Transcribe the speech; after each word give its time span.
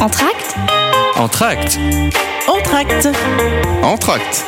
Entracte 0.00 0.54
Entracte. 1.16 1.78
Entracte. 2.48 3.08
Entracte. 3.82 4.44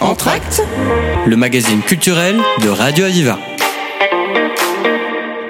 Entracte. 0.00 0.62
Le 1.26 1.36
magazine 1.36 1.80
culturel 1.80 2.38
de 2.62 2.68
Radio 2.68 3.06
Aviva. 3.06 3.47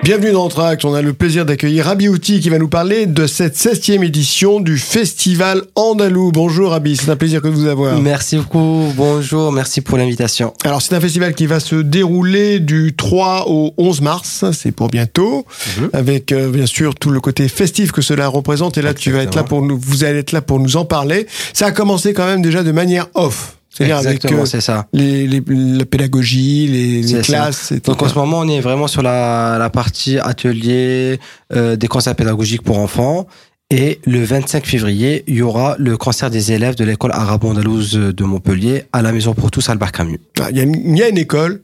Bienvenue 0.09 0.33
dans 0.33 0.45
Entracte, 0.47 0.87
on 0.87 0.95
a 0.95 1.03
le 1.03 1.13
plaisir 1.13 1.45
d'accueillir 1.45 1.85
Rabi 1.85 2.09
Outi 2.09 2.41
qui 2.41 2.49
va 2.49 2.57
nous 2.57 2.69
parler 2.69 3.05
de 3.05 3.27
cette 3.27 3.59
16e 3.59 4.03
édition 4.03 4.59
du 4.59 4.79
Festival 4.79 5.61
Andalou. 5.75 6.33
Bonjour 6.33 6.71
Rabi, 6.71 6.97
c'est 6.97 7.11
un 7.11 7.17
plaisir 7.17 7.43
de 7.43 7.51
vous 7.51 7.67
avoir. 7.67 8.01
Merci 8.01 8.39
beaucoup, 8.39 8.91
bonjour, 8.97 9.53
merci 9.53 9.83
pour 9.83 9.99
l'invitation. 9.99 10.55
Alors 10.65 10.81
c'est 10.81 10.95
un 10.95 11.01
festival 11.01 11.35
qui 11.35 11.45
va 11.45 11.61
se 11.61 11.77
dérouler 11.77 12.59
du 12.59 12.97
3 12.97 13.51
au 13.51 13.75
11 13.77 14.01
mars, 14.01 14.47
c'est 14.53 14.73
pour 14.73 14.89
bientôt, 14.89 15.45
Mhm. 15.79 15.91
avec 15.93 16.33
euh, 16.33 16.49
bien 16.49 16.65
sûr 16.65 16.95
tout 16.95 17.11
le 17.11 17.21
côté 17.21 17.47
festif 17.47 17.93
que 17.93 18.01
cela 18.01 18.29
représente. 18.29 18.79
Et 18.79 18.83
là 18.83 18.95
tu 18.95 19.11
vas 19.11 19.25
être 19.25 19.35
là 19.35 19.43
pour 19.43 19.61
nous, 19.61 19.79
vous 19.79 20.05
allez 20.05 20.21
être 20.21 20.33
là 20.33 20.41
pour 20.41 20.59
nous 20.59 20.79
en 20.79 20.87
parler. 20.87 21.27
Ça 21.53 21.67
a 21.67 21.71
commencé 21.71 22.15
quand 22.15 22.25
même 22.25 22.41
déjà 22.41 22.63
de 22.63 22.73
manière 22.73 23.09
off, 23.13 23.58
c'est-à-dire 23.79 23.97
avec 23.99 24.25
euh, 24.25 24.45
c'est 24.45 24.61
ça. 24.61 24.87
les, 24.93 25.27
les- 25.27 25.43
la 25.49 25.85
pédagogie, 25.85 26.67
les, 26.69 27.23
classes. 27.23 27.73
etc. 27.73 27.83
Donc 27.87 28.03
en 28.03 28.09
ce 28.09 28.15
moment, 28.15 28.41
on 28.41 28.49
est 28.49 28.61
vraiment 28.61 28.87
sur 28.89 29.03
la, 29.03 29.57
la 29.59 29.71
partie 29.71 30.19
atelier 30.19 31.19
euh, 31.55 31.77
des 31.77 31.89
concerts 31.89 32.15
pédagogiques 32.17 32.63
pour 32.63 32.79
enfants. 32.79 33.27
Et 33.71 34.01
le 34.07 34.25
25 34.25 34.65
février, 34.67 35.25
il 35.27 35.35
y 35.37 35.43
aura 35.43 35.77
le 35.79 35.99
concert 35.99 36.31
des 36.31 36.53
élèves 36.53 36.75
de 36.75 36.85
l'école 36.85 37.13
arabo-andalouse 37.13 37.93
de 37.93 38.25
Montpellier 38.25 38.85
à 38.95 39.03
la 39.03 39.13
Maison 39.13 39.35
pour 39.35 39.51
tous, 39.51 39.69
Albert 39.69 39.93
Camus. 39.93 40.19
Ah, 40.41 40.47
Il 40.51 40.57
y, 40.57 40.61
a 40.61 40.63
une- 40.63 40.75
il 40.95 40.97
y 40.99 41.03
a 41.03 41.09
une 41.09 41.19
école 41.19 41.61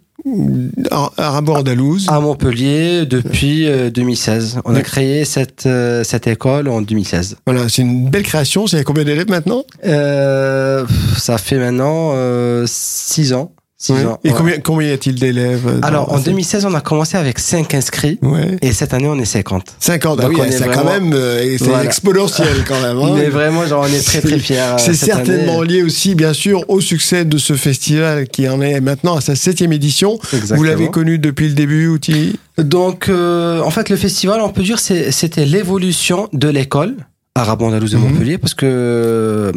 arabo-andalouse. 0.91 2.06
À 2.09 2.20
Montpellier 2.20 3.06
depuis 3.06 3.66
euh, 3.66 3.91
2016. 3.91 4.60
On 4.64 4.74
a 4.74 4.83
créé 4.83 5.24
cette, 5.24 5.66
euh, 5.66 6.05
cette 6.05 6.27
école 6.27 6.69
en 6.69 6.80
2016. 6.80 7.37
Voilà, 7.47 7.69
c'est 7.69 7.83
une 7.83 8.09
belle 8.09 8.23
création. 8.23 8.66
C'est 8.66 8.83
combien 8.84 9.05
d'élèves 9.05 9.28
maintenant? 9.28 9.64
Euh, 9.84 10.84
ça 11.16 11.39
fait 11.39 11.58
maintenant 11.58 12.12
euh, 12.14 12.64
6 12.66 13.33
ans. 13.34 13.53
Ouais. 13.91 13.97
Et 14.25 14.28
ouais. 14.30 14.34
combien, 14.36 14.58
combien 14.61 14.89
y 14.89 14.92
a-t-il 14.92 15.19
d'élèves 15.19 15.67
euh, 15.67 15.80
Alors 15.83 16.08
en 16.08 16.12
dans 16.12 16.19
cette- 16.19 16.27
2016, 16.27 16.64
on 16.64 16.75
a 16.75 16.80
commencé 16.80 17.17
avec 17.17 17.39
5 17.39 17.75
inscrits. 17.75 18.19
Ouais. 18.22 18.56
Et 18.62 18.72
cette 18.72 18.94
année, 18.94 19.08
on 19.08 19.19
est 19.19 19.25
50. 19.25 19.75
50, 19.81 20.19
ah 20.19 20.22
Donc 20.22 20.33
oui, 20.33 20.39
on 20.41 20.44
est 20.44 20.53
ça 20.53 20.69
quand 20.69 20.84
même, 20.84 21.12
euh, 21.12 21.42
et 21.42 21.58
c'est 21.58 21.64
Voilà. 21.66 21.84
exponentiel 21.84 22.64
quand 22.66 22.81
même. 22.81 22.97
hein. 22.98 23.12
Mais 23.16 23.28
vraiment, 23.28 23.66
genre, 23.66 23.84
on 23.86 23.92
est 23.92 24.05
très 24.05 24.20
très 24.20 24.39
fiers. 24.39 24.58
euh, 24.58 24.78
C'est 24.78 24.94
certainement 24.94 25.61
année. 25.61 25.75
lié 25.75 25.83
aussi, 25.83 26.14
bien 26.14 26.33
sûr, 26.33 26.64
au 26.69 26.81
succès 26.81 27.25
de 27.25 27.36
ce 27.36 27.55
festival 27.55 28.28
qui 28.28 28.48
en 28.48 28.61
est 28.62 28.81
maintenant 28.81 29.16
à 29.16 29.20
sa 29.20 29.34
septième 29.34 29.72
édition. 29.72 30.19
Exactement. 30.33 30.56
Vous 30.56 30.62
l'avez 30.64 30.88
connu 30.88 31.19
depuis 31.19 31.48
le 31.48 31.55
début, 31.55 31.88
Outil 31.88 32.38
Donc, 32.59 33.09
euh, 33.09 33.61
en 33.61 33.70
fait, 33.70 33.91
le 33.91 33.97
festival, 33.97 34.41
on 34.41 34.50
peut 34.50 34.62
dire, 34.62 34.78
c'est- 34.78 35.11
c'était 35.11 35.44
l'évolution 35.44 36.28
de 36.33 36.48
l'école 36.48 36.94
arabo-andalouse 37.35 37.93
de 37.93 37.97
Mhm. 37.97 38.03
Montpellier, 38.05 38.39
parce 38.39 38.55
que 38.55 38.67
euh, 38.67 39.53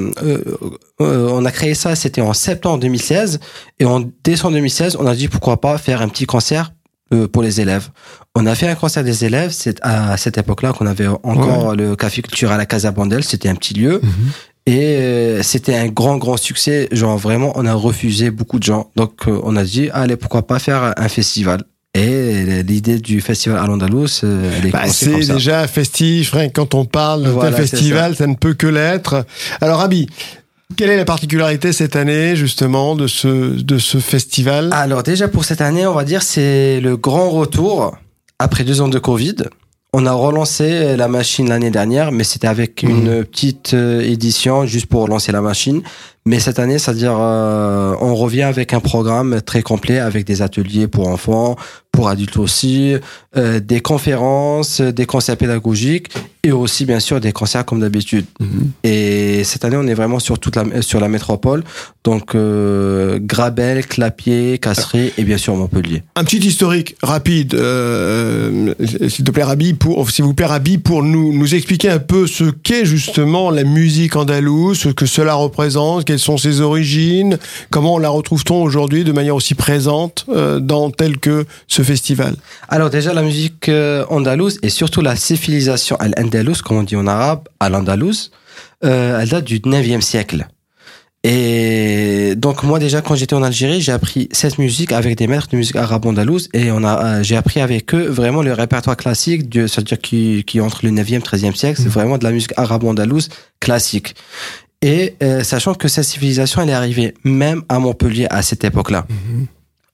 euh, 1.01 1.29
on 1.31 1.45
a 1.45 1.51
créé 1.51 1.73
ça, 1.75 1.95
c'était 1.95 2.21
en 2.21 2.33
septembre 2.33 2.79
2016, 2.79 3.39
et 3.79 3.85
en 3.85 4.03
décembre 4.23 4.53
2016, 4.55 4.97
on 4.99 5.05
a 5.05 5.15
dit 5.15 5.27
pourquoi 5.27 5.61
pas 5.61 5.77
faire 5.77 6.01
un 6.01 6.07
petit 6.09 6.25
concert 6.25 6.73
euh, 7.13 7.27
pour 7.27 7.43
les 7.43 7.61
élèves. 7.61 7.89
On 8.35 8.45
a 8.45 8.55
fait 8.55 8.67
un 8.67 8.75
concert 8.75 9.03
des 9.03 9.25
élèves, 9.25 9.51
c'est 9.51 9.77
à 9.83 10.17
cette 10.17 10.37
époque-là 10.37 10.73
qu'on 10.73 10.87
avait 10.87 11.07
encore 11.07 11.75
le 11.75 11.95
café 11.95 12.21
culturel 12.21 12.59
à 12.59 12.65
Casabandel, 12.65 13.23
c'était 13.23 13.49
un 13.49 13.55
petit 13.55 13.73
lieu. 13.73 14.01
Et 14.65 14.97
euh, 14.97 15.43
c'était 15.43 15.75
un 15.75 15.87
grand, 15.87 16.17
grand 16.17 16.35
succès. 16.35 16.89
Genre, 16.91 17.17
vraiment, 17.17 17.53
on 17.55 17.65
a 17.65 17.73
refusé 17.73 18.31
beaucoup 18.31 18.59
de 18.59 18.63
gens. 18.63 18.91
Donc, 18.97 19.21
on 19.27 19.55
a 19.55 19.63
dit, 19.63 19.89
allez, 19.93 20.17
pourquoi 20.17 20.45
pas 20.45 20.59
faire 20.59 20.93
un 20.97 21.07
festival 21.07 21.63
Et 21.97 22.61
l'idée 22.63 22.99
du 22.99 23.21
festival 23.21 23.57
à 23.57 23.65
l'Andalous, 23.65 24.05
euh, 24.23 24.51
elle 24.57 24.67
est 24.67 24.71
Bah, 24.71 24.87
c'est 24.87 25.19
déjà 25.33 25.67
festif, 25.67 26.31
rien 26.33 26.47
que 26.49 26.53
quand 26.53 26.75
on 26.75 26.85
parle 26.85 27.27
Voilà, 27.27 27.55
c'est 27.55 27.63
festival, 27.67 28.15
ça. 28.15 28.27
ne 28.27 28.35
peut 28.35 28.53
que 28.53 28.67
l'être. 28.67 29.25
Alors, 29.61 29.81
Abi, 29.81 30.07
quelle 30.75 30.89
est 30.91 30.97
la 30.97 31.05
particularité 31.05 31.73
cette 31.73 31.95
année, 31.95 32.35
justement, 32.35 32.95
de 32.95 33.07
ce, 33.07 33.27
de 33.61 33.77
ce 33.79 33.97
festival? 33.97 34.69
Alors, 34.73 35.01
déjà, 35.01 35.27
pour 35.27 35.43
cette 35.45 35.61
année, 35.61 35.87
on 35.87 35.93
va 35.93 36.03
dire, 36.03 36.21
c'est 36.21 36.79
le 36.81 36.97
grand 36.97 37.29
retour 37.31 37.97
après 38.37 38.63
deux 38.63 38.79
ans 38.81 38.89
de 38.89 38.99
Covid. 38.99 39.35
On 39.93 40.05
a 40.05 40.11
relancé 40.11 40.95
la 40.97 41.07
machine 41.07 41.47
l'année 41.49 41.71
dernière, 41.71 42.11
mais 42.11 42.23
c'était 42.25 42.47
avec 42.47 42.83
Mhm. 42.83 42.89
une 42.91 43.23
petite 43.25 43.73
euh, 43.73 44.01
édition 44.01 44.65
juste 44.67 44.85
pour 44.87 45.07
lancer 45.07 45.31
la 45.31 45.41
machine. 45.41 45.81
Mais 46.27 46.41
cette 46.41 46.59
année, 46.59 46.77
c'est-à-dire, 46.77 47.15
euh, 47.17 47.95
on 48.01 48.13
revient 48.13 48.41
avec 48.41 48.73
un 48.73 48.81
programme 48.81 49.41
très 49.41 49.61
complet 49.61 49.99
avec 49.99 50.25
des 50.25 50.41
ateliers 50.41 50.89
pour 50.89 51.07
enfants, 51.07 51.55
pour 51.93 52.09
adultes 52.09 52.35
aussi, 52.35 52.95
euh, 53.37 53.61
des 53.61 53.79
conférences, 53.79 54.81
des 54.81 55.05
concerts 55.05 55.37
pédagogiques 55.37 56.09
et 56.47 56.51
aussi, 56.51 56.85
bien 56.85 56.99
sûr, 56.99 57.19
des 57.19 57.33
concerts 57.33 57.65
comme 57.65 57.81
d'habitude. 57.81 58.25
Mhm. 58.39 58.71
Et 58.83 59.43
cette 59.43 59.65
année, 59.65 59.75
on 59.77 59.85
est 59.85 59.93
vraiment 59.93 60.19
sur 60.19 60.39
toute 60.39 60.55
la, 60.55 60.81
sur 60.81 60.99
la 60.99 61.09
métropole. 61.09 61.63
Donc, 62.05 62.35
euh, 62.35 63.19
Grabel, 63.21 63.85
Clapier, 63.85 64.57
Casserie 64.59 65.11
et 65.17 65.23
bien 65.23 65.37
sûr 65.37 65.55
Montpellier. 65.57 66.03
Un 66.15 66.23
petit 66.23 66.37
historique 66.37 66.95
rapide, 67.01 67.53
euh, 67.53 68.73
euh, 68.79 69.09
s'il 69.09 69.25
te 69.25 69.31
plaît, 69.31 69.43
Rabi, 69.43 69.73
pour, 69.73 70.09
s'il 70.09 70.23
vous 70.23 70.33
plaît, 70.33 70.45
Rabi, 70.45 70.77
pour 70.77 71.03
nous, 71.03 71.33
nous 71.33 71.53
expliquer 71.53 71.89
un 71.89 71.99
peu 71.99 72.27
ce 72.27 72.45
qu'est 72.45 72.85
justement 72.85 73.49
la 73.49 73.65
musique 73.65 74.15
andalouse, 74.15 74.77
ce 74.77 74.89
que 74.89 75.05
cela 75.05 75.33
représente, 75.33 76.05
quelles 76.17 76.23
sont 76.23 76.37
ses 76.37 76.61
origines, 76.61 77.37
comment 77.69 77.99
la 77.99 78.09
retrouve-t-on 78.09 78.63
aujourd'hui 78.63 79.03
de 79.03 79.11
manière 79.11 79.35
aussi 79.35 79.53
présente 79.53 80.25
euh, 80.29 80.59
dans 80.59 80.89
tel 80.89 81.19
que 81.19 81.45
ce 81.67 81.83
festival? 81.83 82.35
Alors 82.69 82.89
déjà, 82.89 83.13
la 83.13 83.21
musique 83.21 83.69
euh, 83.69 84.03
andalouse 84.09 84.57
et 84.63 84.69
surtout 84.69 85.01
la 85.01 85.15
civilisation 85.15 85.95
al-andalouse, 85.97 86.63
comme 86.63 86.77
on 86.77 86.83
dit 86.83 86.95
en 86.95 87.05
arabe, 87.05 87.41
al-andalouse, 87.59 88.31
euh, 88.83 89.19
elle 89.21 89.29
date 89.29 89.43
du 89.43 89.59
9e 89.59 90.01
siècle. 90.01 90.47
Et 91.23 92.33
donc 92.35 92.63
moi 92.63 92.79
déjà 92.79 93.01
quand 93.01 93.15
j'étais 93.15 93.35
en 93.35 93.43
Algérie, 93.43 93.81
j'ai 93.81 93.91
appris 93.91 94.27
cette 94.31 94.57
musique 94.57 94.91
avec 94.91 95.17
des 95.17 95.27
maîtres 95.27 95.49
de 95.49 95.57
musique 95.57 95.75
arabe 95.75 96.05
andalouse 96.05 96.47
et 96.53 96.71
on 96.71 96.83
a 96.83 97.21
j'ai 97.21 97.35
appris 97.35 97.59
avec 97.59 97.93
eux 97.93 98.07
vraiment 98.07 98.43
le 98.43 98.53
répertoire 98.53 98.95
classique 98.95 99.49
de 99.49 99.67
c'est-à-dire 99.67 99.99
qui 99.99 100.61
entre 100.61 100.85
le 100.85 100.91
9e 100.91 101.19
13e 101.19 101.55
siècle, 101.55 101.81
c'est 101.81 101.89
vraiment 101.89 102.17
de 102.17 102.23
la 102.23 102.31
musique 102.31 102.53
arabe 102.55 102.85
andalouse 102.85 103.29
classique. 103.59 104.15
Et 104.81 105.15
euh, 105.23 105.43
sachant 105.43 105.73
que 105.73 105.87
cette 105.87 106.03
civilisation 106.03 106.61
elle 106.61 106.69
est 106.69 106.73
arrivée 106.73 107.13
même 107.23 107.63
à 107.67 107.79
Montpellier 107.79 108.27
à 108.29 108.41
cette 108.43 108.63
époque-là. 108.63 109.07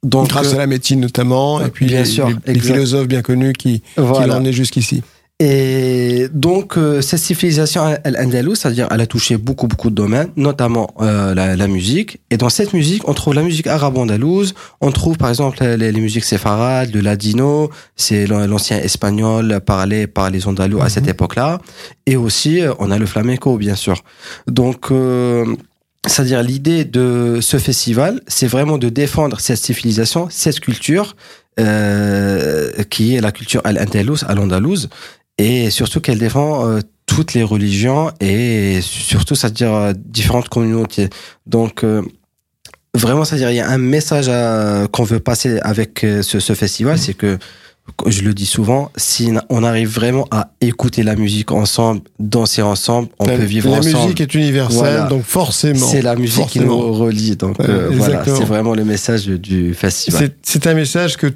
Donc 0.04 0.28
Grâce 0.30 0.52
euh, 0.52 0.56
à 0.56 0.58
la 0.58 0.68
médecine 0.68 1.00
notamment, 1.00 1.62
et 1.66 1.70
puis 1.70 1.86
bien 1.86 2.00
les, 2.00 2.06
sûr, 2.06 2.30
les- 2.46 2.60
philosophes 2.60 3.08
bien 3.08 3.22
connus 3.22 3.54
qui, 3.54 3.80
qui 3.80 3.86
voilà. 3.98 4.52
jusqu'ici. 4.52 5.02
Et 5.46 6.30
donc, 6.32 6.78
euh, 6.78 7.02
cette 7.02 7.20
civilisation 7.20 7.82
al-Andalous, 8.06 8.56
c'est-à-dire, 8.56 8.88
elle 8.92 9.02
a 9.02 9.08
touché 9.08 9.36
beaucoup, 9.36 9.68
beaucoup 9.68 9.90
de 9.90 9.96
domaines, 9.96 10.30
notamment 10.38 10.88
euh, 11.02 11.36
la, 11.36 11.58
la 11.58 11.68
musique. 11.68 12.22
Et 12.30 12.38
dans 12.38 12.48
cette 12.58 12.72
musique, 12.72 13.02
on 13.10 13.14
trouve 13.14 13.34
la 13.34 13.42
musique 13.42 13.68
arabo-andalouse, 13.68 14.54
on 14.80 14.92
trouve 14.94 15.18
par 15.18 15.30
exemple 15.34 15.58
les, 15.62 15.92
les 15.92 16.02
musiques 16.08 16.24
séfarades, 16.24 16.94
le 16.94 17.02
ladino, 17.02 17.70
c'est 17.98 18.26
l'an- 18.26 18.48
l'ancien 18.48 18.78
espagnol 18.78 19.60
parlé 19.60 20.08
par 20.08 20.30
les 20.30 20.48
andalous 20.48 20.82
à 20.82 20.88
cette 20.88 21.10
époque-là. 21.10 21.60
Et 22.06 22.16
aussi, 22.16 22.62
euh, 22.62 22.72
on 22.80 22.90
a 22.90 22.98
le 22.98 23.06
flamenco, 23.06 23.58
bien 23.58 23.76
sûr. 23.76 24.02
Donc, 24.48 24.92
euh, 24.92 25.46
c'est-à-dire 26.08 26.42
l'idée 26.42 26.86
de 26.86 27.40
ce 27.42 27.58
festival, 27.58 28.22
c'est 28.28 28.48
vraiment 28.48 28.78
de 28.78 28.88
défendre 28.88 29.42
cette 29.42 29.60
civilisation, 29.60 30.28
cette 30.30 30.62
culture, 30.62 31.18
euh, 31.60 32.72
qui 32.90 33.16
est 33.16 33.22
la 33.22 33.34
culture 33.34 33.62
al-Andalous, 33.66 34.20
al-Andalouse, 34.28 34.88
et 35.38 35.70
surtout 35.70 36.00
qu'elle 36.02 36.20
défend 36.20 36.68
euh, 36.70 36.80
toutes 37.06 37.34
les 37.34 37.44
religions 37.44 38.12
et 38.20 38.80
surtout, 38.82 39.36
c'est-à-dire 39.36 39.74
euh, 39.74 39.94
différentes 39.96 40.50
communautés. 40.50 41.10
Donc, 41.48 41.84
euh, 41.84 42.02
vraiment, 42.94 43.26
c'est-à-dire 43.26 43.50
il 43.52 43.56
y 43.56 43.60
a 43.60 43.70
un 43.70 43.78
message 43.78 44.30
qu'on 44.92 45.04
veut 45.04 45.20
passer 45.20 45.60
avec 45.62 46.00
ce, 46.02 46.40
ce 46.40 46.54
festival, 46.54 46.98
c'est 47.00 47.14
que 47.14 47.38
je 48.08 48.22
le 48.22 48.34
dis 48.34 48.46
souvent, 48.46 48.92
si 48.96 49.32
on 49.50 49.62
arrive 49.64 49.90
vraiment 49.90 50.26
à 50.32 50.52
écouter 50.62 51.04
la 51.04 51.18
musique 51.18 51.52
ensemble, 51.52 52.00
danser 52.18 52.62
ensemble, 52.62 53.10
on 53.20 53.26
la, 53.26 53.36
peut 53.36 53.44
vivre 53.44 53.70
la 53.70 53.80
ensemble. 53.80 53.98
musique 54.04 54.22
est 54.22 54.34
universelle, 54.36 54.78
Voilà. 54.78 55.08
donc 55.08 55.24
forcément. 55.24 55.86
C'est 55.86 56.02
la 56.02 56.16
musique 56.16 56.48
qui 56.48 56.62
nous 56.62 56.94
relie. 56.94 57.36
Donc 57.36 57.58
voilà, 57.60 58.24
c'est 58.24 58.46
vraiment 58.46 58.74
le 58.74 58.86
message 58.86 59.26
du 59.26 59.74
festival. 59.74 60.30
C'est 60.44 60.66
un 60.68 60.76
message 60.76 61.18
que 61.18 61.34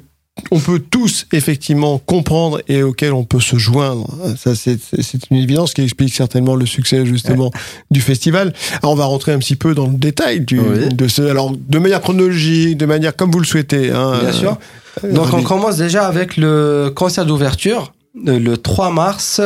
on 0.50 0.58
peut 0.60 0.78
tous 0.78 1.26
effectivement 1.32 1.98
comprendre 1.98 2.60
et 2.68 2.82
auquel 2.82 3.12
on 3.12 3.24
peut 3.24 3.40
se 3.40 3.56
joindre. 3.56 4.06
Ça, 4.36 4.54
c'est 4.54 4.78
une 5.30 5.36
évidence 5.36 5.74
qui 5.74 5.82
explique 5.82 6.14
certainement 6.14 6.54
le 6.54 6.66
succès 6.66 7.04
justement 7.06 7.50
du 7.90 8.00
festival. 8.00 8.52
Alors, 8.82 8.92
on 8.92 8.96
va 8.96 9.04
rentrer 9.06 9.32
un 9.32 9.38
petit 9.38 9.56
peu 9.56 9.74
dans 9.74 9.86
le 9.86 9.94
détail 9.96 10.40
du, 10.40 10.58
Oui. 10.60 10.88
de 10.94 11.08
ce. 11.08 11.22
Alors, 11.22 11.52
de 11.56 11.78
manière 11.78 12.00
chronologique, 12.00 12.76
de 12.76 12.86
manière 12.86 13.14
comme 13.16 13.30
vous 13.30 13.40
le 13.40 13.46
souhaitez. 13.46 13.90
Hein, 13.90 14.18
Bien 14.20 14.32
sûr. 14.32 14.58
Euh, 15.04 15.12
Donc 15.12 15.32
on 15.32 15.42
commence 15.42 15.76
déjà 15.76 16.06
avec 16.06 16.36
le 16.36 16.90
concert 16.94 17.24
d'ouverture 17.26 17.92
euh, 18.26 18.38
le 18.38 18.56
3 18.56 18.90
mars 18.90 19.40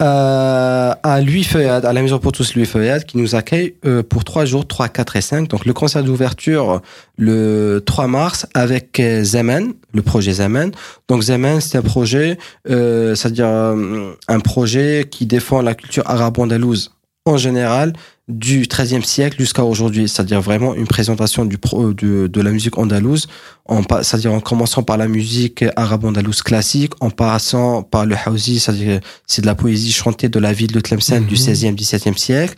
euh, 0.00 0.92
à 1.02 1.20
Louis 1.20 1.42
Feuillade, 1.42 1.84
à 1.84 1.92
la 1.92 2.02
Maison 2.02 2.18
pour 2.18 2.32
tous 2.32 2.54
Louis 2.54 2.66
Feuillade, 2.66 3.04
qui 3.04 3.18
nous 3.18 3.34
accueille 3.34 3.74
euh, 3.84 4.02
pour 4.02 4.24
trois 4.24 4.44
jours, 4.44 4.66
3, 4.66 4.88
4 4.88 5.16
et 5.16 5.20
5. 5.20 5.48
Donc 5.48 5.64
le 5.64 5.72
concert 5.72 6.04
d'ouverture 6.04 6.80
le 7.16 7.82
3 7.84 8.06
mars 8.06 8.46
avec 8.54 9.00
euh, 9.00 9.24
Zemen, 9.24 9.72
le 9.92 10.02
projet 10.02 10.32
Zemen. 10.32 10.70
Donc 11.08 11.22
Zemen, 11.22 11.60
c'est 11.60 11.78
un 11.78 11.82
projet, 11.82 12.38
euh, 12.70 13.14
c'est-à-dire 13.14 13.48
un 13.48 14.40
projet 14.40 15.06
qui 15.10 15.26
défend 15.26 15.62
la 15.62 15.74
culture 15.74 16.04
arabo-andalouse 16.06 16.92
en 17.28 17.36
général 17.36 17.92
du 18.28 18.66
XIIIe 18.68 19.02
siècle 19.02 19.36
jusqu'à 19.40 19.64
aujourd'hui, 19.64 20.06
c'est-à-dire 20.08 20.42
vraiment 20.42 20.74
une 20.74 20.86
présentation 20.86 21.46
du 21.46 21.56
pro, 21.56 21.94
de, 21.94 22.26
de 22.26 22.40
la 22.42 22.50
musique 22.50 22.76
andalouse, 22.76 23.26
en, 23.66 23.82
c'est-à-dire 24.02 24.32
en 24.34 24.40
commençant 24.40 24.82
par 24.82 24.98
la 24.98 25.08
musique 25.08 25.64
arabo-andalouse 25.76 26.42
classique, 26.42 26.92
en 27.00 27.08
passant 27.10 27.82
par 27.82 28.04
le 28.04 28.16
hausi, 28.26 28.60
c'est-à-dire 28.60 29.00
c'est 29.26 29.40
de 29.42 29.46
la 29.46 29.54
poésie 29.54 29.92
chantée 29.92 30.28
de 30.28 30.38
la 30.38 30.52
ville 30.52 30.72
de 30.72 30.80
Tlemcen 30.80 31.20
du 31.24 31.34
Mhm. 31.36 31.40
XVIe, 31.40 31.72
XVIIe 31.74 32.18
siècle, 32.18 32.54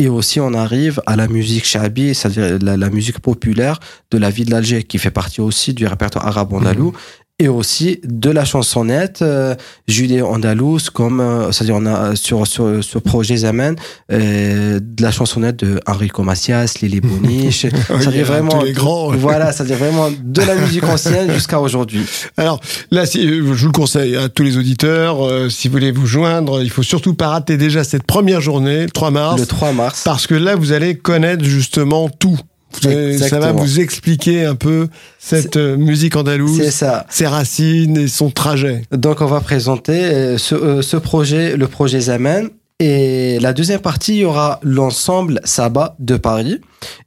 et 0.00 0.08
aussi 0.08 0.40
on 0.40 0.54
arrive 0.54 1.00
à 1.06 1.14
la 1.14 1.28
musique 1.28 1.64
shabi, 1.66 2.14
c'est-à-dire 2.16 2.58
la, 2.60 2.76
la 2.76 2.90
musique 2.90 3.20
populaire 3.20 3.78
de 4.10 4.18
la 4.18 4.30
ville 4.30 4.48
d'Alger, 4.48 4.82
qui 4.82 4.98
fait 4.98 5.12
partie 5.12 5.40
aussi 5.40 5.72
du 5.72 5.86
répertoire 5.86 6.26
arabo-andalou, 6.26 6.92
et 7.38 7.48
aussi 7.48 7.98
de 8.04 8.30
la 8.30 8.44
chansonnette 8.44 9.20
euh, 9.22 9.54
judéo-andalouse, 9.88 10.90
comme 10.90 11.20
euh, 11.20 11.50
c'est-à-dire 11.50 11.76
on 11.76 11.86
a 11.86 12.10
euh, 12.10 12.14
sur 12.14 12.46
sur 12.46 12.84
sur 12.84 13.02
projet 13.02 13.36
Zaman 13.38 13.74
euh, 14.12 14.78
de 14.80 15.02
la 15.02 15.10
chansonnette 15.10 15.64
de 15.64 15.80
Enrico 15.86 16.22
Macias, 16.22 16.74
Lili 16.82 17.00
Boniche, 17.02 17.66
ça 17.88 17.94
a 18.10 18.22
vraiment 18.22 18.62
les 18.62 18.72
grands. 18.72 19.10
voilà, 19.12 19.50
ça 19.52 19.64
dit 19.64 19.72
vraiment 19.72 20.10
de 20.22 20.42
la 20.42 20.54
musique 20.54 20.84
ancienne 20.84 21.32
jusqu'à 21.34 21.58
aujourd'hui. 21.58 22.04
Alors 22.36 22.60
là, 22.90 23.06
si, 23.06 23.26
je 23.26 23.40
vous 23.40 23.66
le 23.66 23.72
conseille 23.72 24.14
à 24.16 24.28
tous 24.28 24.42
les 24.44 24.56
auditeurs, 24.56 25.24
euh, 25.26 25.48
si 25.48 25.68
vous 25.68 25.72
voulez 25.72 25.90
vous 25.90 26.06
joindre, 26.06 26.62
il 26.62 26.70
faut 26.70 26.82
surtout 26.84 27.14
pas 27.14 27.28
rater 27.28 27.56
déjà 27.56 27.82
cette 27.82 28.04
première 28.04 28.40
journée, 28.40 28.84
le 28.84 28.90
3 28.90 29.10
mars, 29.10 29.40
Le 29.40 29.46
3 29.46 29.72
mars. 29.72 30.02
parce 30.04 30.26
que 30.26 30.34
là, 30.34 30.54
vous 30.54 30.72
allez 30.72 30.96
connaître 30.96 31.44
justement 31.44 32.08
tout. 32.08 32.38
Vous 32.80 32.88
allez- 32.88 33.18
ça 33.18 33.28
va 33.28 33.36
Exactement. 33.48 33.62
vous 33.62 33.80
expliquer 33.80 34.44
un 34.44 34.54
peu 34.54 34.88
cette 35.18 35.56
euh, 35.56 35.76
musique 35.76 36.16
andalouse, 36.16 36.68
ça. 36.70 37.06
ses 37.10 37.26
racines 37.26 37.96
et 37.96 38.08
son 38.08 38.30
trajet. 38.30 38.82
Donc 38.92 39.20
on 39.20 39.26
va 39.26 39.40
présenter 39.40 39.92
euh, 40.04 40.38
ce, 40.38 40.54
euh, 40.54 40.82
ce 40.82 40.96
projet, 40.96 41.56
le 41.56 41.68
projet 41.68 42.00
Zaman. 42.00 42.48
Et 42.80 43.38
la 43.40 43.52
deuxième 43.52 43.78
partie, 43.80 44.14
il 44.14 44.18
y 44.20 44.24
aura 44.24 44.58
l'ensemble 44.64 45.40
Saba 45.44 45.94
de 46.00 46.16
Paris. 46.16 46.60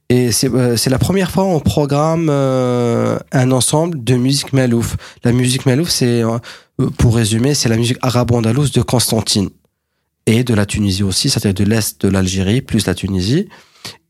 Et 0.08 0.32
c'est 0.32 0.50
euh, 0.54 0.76
la 0.86 0.98
première 0.98 1.30
fois 1.30 1.44
on 1.44 1.60
programme 1.60 2.28
euh, 2.30 3.18
un 3.32 3.50
ensemble 3.50 4.02
de 4.02 4.14
musique 4.14 4.54
malouf. 4.54 4.96
La 5.24 5.32
musique 5.32 5.66
malouf, 5.66 5.90
c'est, 5.90 6.22
euh, 6.22 6.38
pour 6.96 7.16
résumer, 7.16 7.52
c'est 7.52 7.68
la 7.68 7.76
musique 7.76 7.98
arabo-andalouse 8.00 8.72
de 8.72 8.80
Constantine. 8.80 9.50
Et 10.28 10.44
de 10.44 10.54
la 10.54 10.64
Tunisie 10.66 11.02
aussi, 11.02 11.28
c'est-à-dire 11.28 11.66
de 11.66 11.70
l'Est 11.70 12.00
de 12.04 12.08
l'Algérie, 12.08 12.60
plus 12.62 12.86
la 12.86 12.94
Tunisie. 12.94 13.48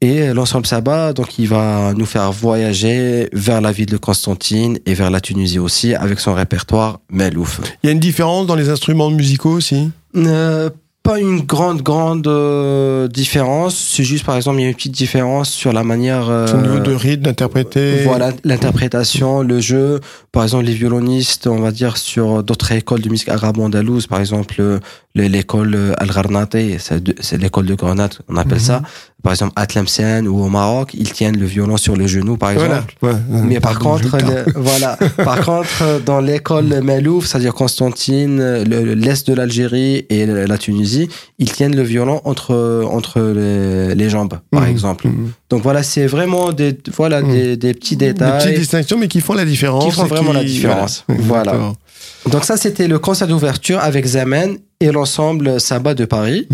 Et 0.00 0.32
l'ensemble 0.34 0.66
Saba, 0.66 1.12
donc 1.12 1.38
il 1.38 1.48
va 1.48 1.92
nous 1.96 2.06
faire 2.06 2.30
voyager 2.32 3.28
vers 3.32 3.60
la 3.60 3.72
ville 3.72 3.86
de 3.86 3.96
Constantine 3.96 4.78
et 4.86 4.94
vers 4.94 5.10
la 5.10 5.20
Tunisie 5.20 5.58
aussi, 5.58 5.94
avec 5.94 6.20
son 6.20 6.34
répertoire 6.34 7.00
malouf. 7.10 7.60
Il 7.82 7.86
y 7.86 7.88
a 7.90 7.92
une 7.92 8.00
différence 8.00 8.46
dans 8.46 8.54
les 8.56 8.68
instruments 8.68 9.10
musicaux 9.10 9.50
aussi? 9.52 9.90
Euh, 10.16 10.70
pas 11.02 11.20
une 11.20 11.42
grande, 11.42 11.82
grande 11.82 12.26
euh, 12.26 13.06
différence. 13.06 13.76
C'est 13.76 14.02
juste, 14.02 14.24
par 14.24 14.34
exemple, 14.34 14.58
il 14.58 14.62
y 14.62 14.66
a 14.66 14.68
une 14.70 14.74
petite 14.74 14.90
différence 14.92 15.50
sur 15.50 15.72
la 15.72 15.84
manière. 15.84 16.28
euh, 16.28 16.52
au 16.52 16.60
niveau 16.60 16.80
de 16.80 16.92
rythme, 16.92 17.22
d'interpréter. 17.22 18.02
Voilà, 18.02 18.32
l'interprétation, 18.42 19.42
le 19.42 19.60
jeu. 19.60 20.00
Par 20.32 20.42
exemple, 20.42 20.64
les 20.64 20.72
violonistes, 20.74 21.46
on 21.46 21.60
va 21.60 21.70
dire, 21.70 21.96
sur 21.96 22.42
d'autres 22.42 22.72
écoles 22.72 23.02
de 23.02 23.08
musique 23.08 23.28
arabo-andalouse, 23.28 24.08
par 24.08 24.18
exemple, 24.18 24.56
euh, 24.58 24.80
le- 25.14 25.28
l'école 25.28 25.74
euh, 25.76 25.92
Al-Gharnate, 25.98 26.56
c'est 26.78 27.00
de- 27.02 27.14
c'est 27.20 27.38
l'école 27.40 27.66
de 27.66 27.74
Grenade, 27.74 28.14
on 28.28 28.36
appelle 28.36 28.54
Mhm. 28.58 28.64
ça. 28.64 28.82
Par 29.26 29.32
exemple, 29.32 29.54
à 29.56 29.66
Tlemcen 29.66 30.28
ou 30.28 30.40
au 30.40 30.48
Maroc, 30.48 30.92
ils 30.94 31.12
tiennent 31.12 31.36
le 31.36 31.46
violon 31.46 31.76
sur 31.76 31.96
le 31.96 32.06
genou, 32.06 32.36
par 32.36 32.50
exemple. 32.52 32.94
Voilà. 33.00 33.16
Ouais, 33.28 33.40
Mais 33.42 33.58
par 33.58 33.76
contre, 33.80 34.16
le 34.18 34.44
voilà. 34.54 34.96
Par 35.16 35.40
contre, 35.44 36.00
dans 36.06 36.20
l'école 36.20 36.80
Malouf, 36.80 37.26
c'est-à-dire 37.26 37.52
Constantine, 37.52 38.38
le- 38.62 38.94
l'est 38.94 39.26
de 39.28 39.34
l'Algérie 39.34 40.06
et 40.10 40.26
la 40.26 40.58
Tunisie, 40.58 41.08
ils 41.40 41.50
tiennent 41.50 41.74
le 41.74 41.82
violon 41.82 42.20
entre 42.24 42.84
entre 42.88 43.20
les, 43.20 43.96
les 43.96 44.08
jambes, 44.08 44.38
par 44.52 44.62
Mhm. 44.62 44.68
exemple. 44.70 45.08
Mhm. 45.08 45.32
Donc 45.50 45.62
voilà, 45.64 45.82
c'est 45.82 46.06
vraiment 46.06 46.52
des 46.52 46.78
voilà 46.96 47.20
Mhm. 47.20 47.30
des, 47.32 47.56
des 47.56 47.74
petits 47.74 47.96
Des 47.96 48.12
détails. 48.12 48.44
petites 48.44 48.60
distinctions, 48.60 48.96
mais 48.96 49.08
qui 49.08 49.20
font 49.20 49.34
la 49.34 49.44
différence. 49.44 49.86
Qui 49.86 49.90
font 49.90 50.04
vraiment 50.06 50.32
la 50.32 50.44
différence. 50.44 51.04
Voilà. 51.08 51.72
Donc 52.30 52.44
ça, 52.44 52.56
c'était 52.56 52.86
le 52.86 53.00
concert 53.00 53.26
d'ouverture 53.26 53.80
avec 53.80 54.06
Zamen 54.06 54.56
et 54.78 54.92
l'ensemble 54.92 55.60
Saba 55.60 55.94
de 55.94 56.04
Paris. 56.04 56.46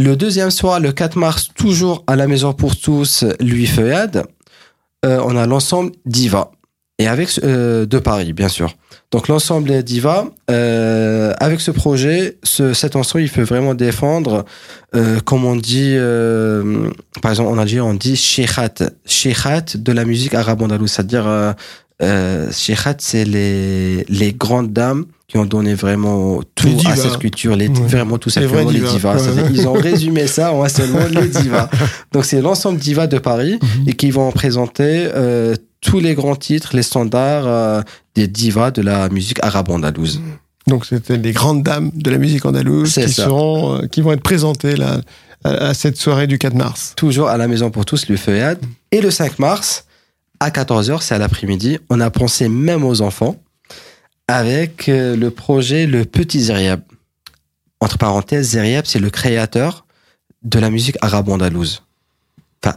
Le 0.00 0.14
deuxième 0.14 0.52
soir, 0.52 0.78
le 0.78 0.92
4 0.92 1.18
mars, 1.18 1.48
toujours 1.56 2.04
à 2.06 2.14
la 2.14 2.28
Maison 2.28 2.52
pour 2.52 2.76
tous, 2.76 3.24
Louis 3.40 3.66
Feuillade, 3.66 4.22
euh, 5.04 5.20
on 5.24 5.36
a 5.36 5.44
l'ensemble 5.44 5.90
Diva. 6.06 6.52
Et 7.00 7.08
avec 7.08 7.28
euh, 7.42 7.84
de 7.84 7.98
Paris, 7.98 8.32
bien 8.32 8.46
sûr. 8.46 8.76
Donc 9.10 9.26
l'ensemble 9.26 9.82
Diva, 9.82 10.28
euh, 10.52 11.34
avec 11.40 11.60
ce 11.60 11.72
projet, 11.72 12.38
ce, 12.44 12.74
cet 12.74 12.94
ensemble, 12.94 13.24
il 13.24 13.30
peut 13.30 13.42
vraiment 13.42 13.74
défendre, 13.74 14.44
comme 15.24 15.44
on 15.44 15.56
dit, 15.56 15.96
par 17.20 17.32
exemple 17.32 17.50
en 17.50 17.58
Algérie, 17.58 17.80
on 17.80 17.94
dit 17.94 18.14
Shekhat. 18.14 18.90
Shekhat 19.04 19.78
de 19.78 19.90
la 19.90 20.04
musique 20.04 20.34
arabe-andalouse, 20.34 20.92
c'est-à-dire 20.92 21.56
euh, 22.02 22.50
Shekhat, 22.52 22.96
c'est 22.98 23.24
les, 23.24 24.04
les 24.08 24.32
grandes 24.32 24.72
dames 24.72 25.06
qui 25.26 25.36
ont 25.36 25.44
donné 25.44 25.74
vraiment 25.74 26.40
tout 26.54 26.66
Les 26.68 26.74
divas. 26.74 26.90
à 26.92 26.96
cette 26.96 27.18
culture, 27.18 27.54
les, 27.56 27.68
Ouais. 27.68 27.74
vraiment 27.86 28.16
tout 28.18 28.30
Les 28.30 28.46
simplement 28.46 28.70
les 28.70 28.78
divas. 28.78 28.92
divas. 28.92 29.12
Ouais. 29.14 29.18
C'est-à-dire, 29.20 29.50
Ils 29.52 29.68
ont 29.68 29.72
résumé 29.74 30.26
ça 30.26 30.52
en 30.54 30.62
un 30.62 30.68
seul 30.68 30.90
mot, 30.90 31.00
les 31.10 31.28
divas. 31.42 31.68
Donc 32.12 32.24
c'est 32.24 32.40
l'ensemble 32.40 32.78
divas 32.78 33.06
de 33.08 33.18
Paris 33.18 33.58
Mhm. 33.60 33.88
et 33.88 33.92
qui 33.94 34.10
vont 34.10 34.30
présenter 34.32 35.08
euh, 35.14 35.54
tous 35.80 36.00
les 36.00 36.14
grands 36.14 36.36
titres, 36.36 36.70
les 36.74 36.82
standards 36.82 37.46
euh, 37.46 37.82
des 38.14 38.26
divas 38.28 38.70
de 38.70 38.80
la 38.82 39.08
musique 39.10 39.38
arabe-andalouse. 39.42 40.20
Donc 40.66 40.86
c'était 40.86 41.16
les 41.16 41.32
grandes 41.32 41.62
dames 41.62 41.90
de 41.94 42.10
la 42.10 42.18
musique 42.18 42.44
andalouse 42.46 42.94
qui 42.94 43.02
ça. 43.12 43.24
seront, 43.24 43.76
euh, 43.82 43.86
qui 43.86 44.00
vont 44.02 44.12
être 44.12 44.22
présentées 44.22 44.76
là 44.76 45.00
à, 45.44 45.50
à 45.68 45.74
cette 45.74 45.96
soirée 45.96 46.26
du 46.26 46.38
4 46.38 46.54
mars. 46.54 46.92
Toujours 46.96 47.28
à 47.28 47.36
la 47.36 47.48
Maison 47.48 47.70
pour 47.70 47.84
tous, 47.84 48.08
le 48.08 48.16
feuillade. 48.16 48.58
Et 48.92 49.00
le 49.00 49.10
5 49.10 49.38
mars, 49.38 49.84
à 50.40 50.50
14h, 50.50 51.00
c'est 51.02 51.14
à 51.14 51.18
l'après-midi, 51.18 51.78
on 51.90 52.00
a 52.00 52.10
pensé 52.10 52.48
même 52.48 52.84
aux 52.84 53.00
enfants 53.00 53.36
avec 54.28 54.88
euh, 54.88 55.16
le 55.16 55.30
projet 55.30 55.86
Le 55.86 56.04
Petit 56.04 56.40
Zeriab. 56.42 56.80
Entre 57.80 57.98
parenthèses, 57.98 58.50
Zeriab, 58.50 58.84
c'est 58.86 58.98
le 58.98 59.10
créateur 59.10 59.86
de 60.42 60.58
la 60.58 60.70
musique 60.70 60.96
arabe-andalouse. 61.00 61.82
Enfin, 62.62 62.76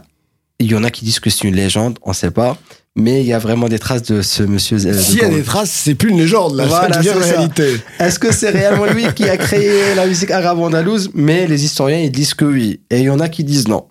il 0.58 0.70
y 0.70 0.74
en 0.74 0.84
a 0.84 0.90
qui 0.90 1.04
disent 1.04 1.20
que 1.20 1.28
c'est 1.30 1.46
une 1.46 1.54
légende, 1.56 1.98
on 2.02 2.12
sait 2.12 2.30
pas. 2.30 2.56
Mais 2.94 3.22
il 3.22 3.26
y 3.26 3.32
a 3.32 3.38
vraiment 3.38 3.68
des 3.68 3.78
traces 3.78 4.02
de 4.02 4.20
ce 4.20 4.42
monsieur. 4.42 4.76
euh, 4.86 4.98
S'il 5.00 5.16
y 5.18 5.22
a 5.22 5.28
des 5.30 5.42
traces, 5.42 5.70
c'est 5.70 5.94
plus 5.94 6.10
une 6.10 6.18
légende, 6.18 6.54
là, 6.56 6.66
Voilà, 6.66 7.02
c'est 7.02 7.10
réalité. 7.12 7.80
Est-ce 7.98 8.18
que 8.18 8.30
c'est 8.32 8.50
réellement 8.50 8.84
lui 8.84 9.06
qui 9.14 9.26
a 9.28 9.36
créé 9.38 9.94
la 9.94 10.06
musique 10.06 10.30
arabe-andalouse 10.30 11.10
Mais 11.14 11.46
les 11.46 11.64
historiens, 11.64 11.98
ils 12.00 12.12
disent 12.12 12.34
que 12.34 12.44
oui. 12.44 12.80
Et 12.90 12.98
il 12.98 13.04
y 13.04 13.10
en 13.10 13.18
a 13.20 13.28
qui 13.30 13.44
disent 13.44 13.66
non. 13.68 13.86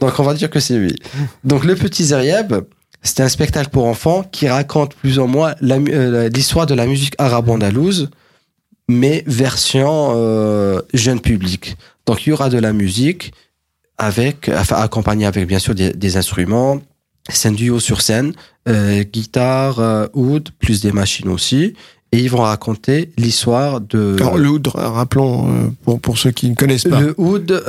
Donc 0.00 0.18
on 0.18 0.22
va 0.22 0.32
dire 0.34 0.48
que 0.48 0.60
c'est 0.60 0.76
lui. 0.78 0.96
Donc 1.44 1.64
le 1.64 1.74
petit 1.74 2.04
Zeriab, 2.04 2.64
c'était 3.02 3.22
un 3.22 3.28
spectacle 3.28 3.70
pour 3.70 3.86
enfants 3.86 4.24
qui 4.30 4.48
raconte 4.48 4.94
plus 4.94 5.18
ou 5.18 5.26
moins 5.26 5.54
euh, 5.62 6.28
l'histoire 6.28 6.66
de 6.66 6.74
la 6.74 6.86
musique 6.86 7.14
arabe-andalouse, 7.18 8.10
mais 8.88 9.22
version 9.26 10.14
euh, 10.16 10.80
jeune 10.94 11.20
public. 11.20 11.76
Donc 12.06 12.26
il 12.26 12.30
y 12.30 12.32
aura 12.32 12.48
de 12.48 12.58
la 12.58 12.72
musique 12.72 13.32
avec, 13.98 14.50
enfin 14.52 14.76
accompagné 14.76 15.26
avec 15.26 15.46
bien 15.46 15.58
sûr 15.58 15.74
des, 15.74 15.92
des 15.92 16.16
instruments. 16.16 16.80
C'est 17.30 17.48
un 17.48 17.52
duo 17.52 17.78
sur 17.78 18.00
scène, 18.00 18.32
euh, 18.68 19.02
guitare, 19.04 20.08
oud, 20.14 20.48
plus 20.58 20.80
des 20.80 20.92
machines 20.92 21.28
aussi. 21.28 21.74
Et 22.10 22.20
ils 22.20 22.30
vont 22.30 22.40
raconter 22.40 23.12
l'histoire 23.18 23.82
de... 23.82 24.16
Alors, 24.18 24.38
le 24.38 24.48
oud, 24.48 24.66
rappelons, 24.74 25.74
pour, 25.84 26.00
pour 26.00 26.16
ceux 26.16 26.30
qui 26.30 26.48
ne 26.48 26.54
connaissent 26.54 26.88
pas. 26.88 27.00
Le 27.00 27.14
oud, 27.18 27.62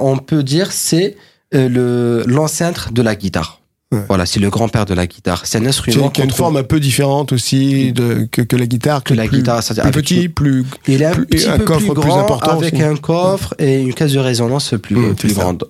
on 0.00 0.16
peut 0.16 0.42
dire, 0.42 0.72
c'est 0.72 1.16
le 1.52 2.24
l'ancêtre 2.26 2.92
de 2.92 3.02
la 3.02 3.14
guitare. 3.14 3.60
Ouais. 3.94 4.04
Voilà, 4.08 4.26
c'est 4.26 4.40
le 4.40 4.50
grand-père 4.50 4.84
de 4.84 4.94
la 4.94 5.06
guitare. 5.06 5.42
C'est 5.46 5.58
un 5.58 5.66
instrument 5.66 6.10
qui 6.10 6.20
a 6.20 6.24
une 6.24 6.30
forme 6.30 6.56
un 6.56 6.62
peu 6.64 6.80
différente 6.80 7.32
aussi 7.32 7.92
de, 7.92 8.28
que, 8.30 8.42
que 8.42 8.56
la 8.56 8.66
guitare. 8.66 9.02
que 9.04 9.14
la 9.14 9.24
plus, 9.26 9.38
guitare, 9.38 9.62
c'est-à-dire 9.62 9.90
plus 9.90 10.02
petit, 10.02 10.28
plus. 10.28 10.64
Il 10.86 11.00
est 11.00 11.06
un 11.06 11.12
plus- 11.14 11.26
petit 11.26 11.48
un 11.48 11.58
peu 11.58 11.64
coffre 11.64 11.80
plus 11.94 11.94
grand, 11.94 12.20
important 12.20 12.58
avec 12.58 12.74
aussi. 12.74 12.82
un 12.82 12.96
coffre 12.96 13.54
et 13.58 13.80
une 13.80 13.94
caisse 13.94 14.12
de 14.12 14.18
résonance 14.18 14.74
plus, 14.82 14.96
Mmh, 14.96 15.14
grande. 15.32 15.64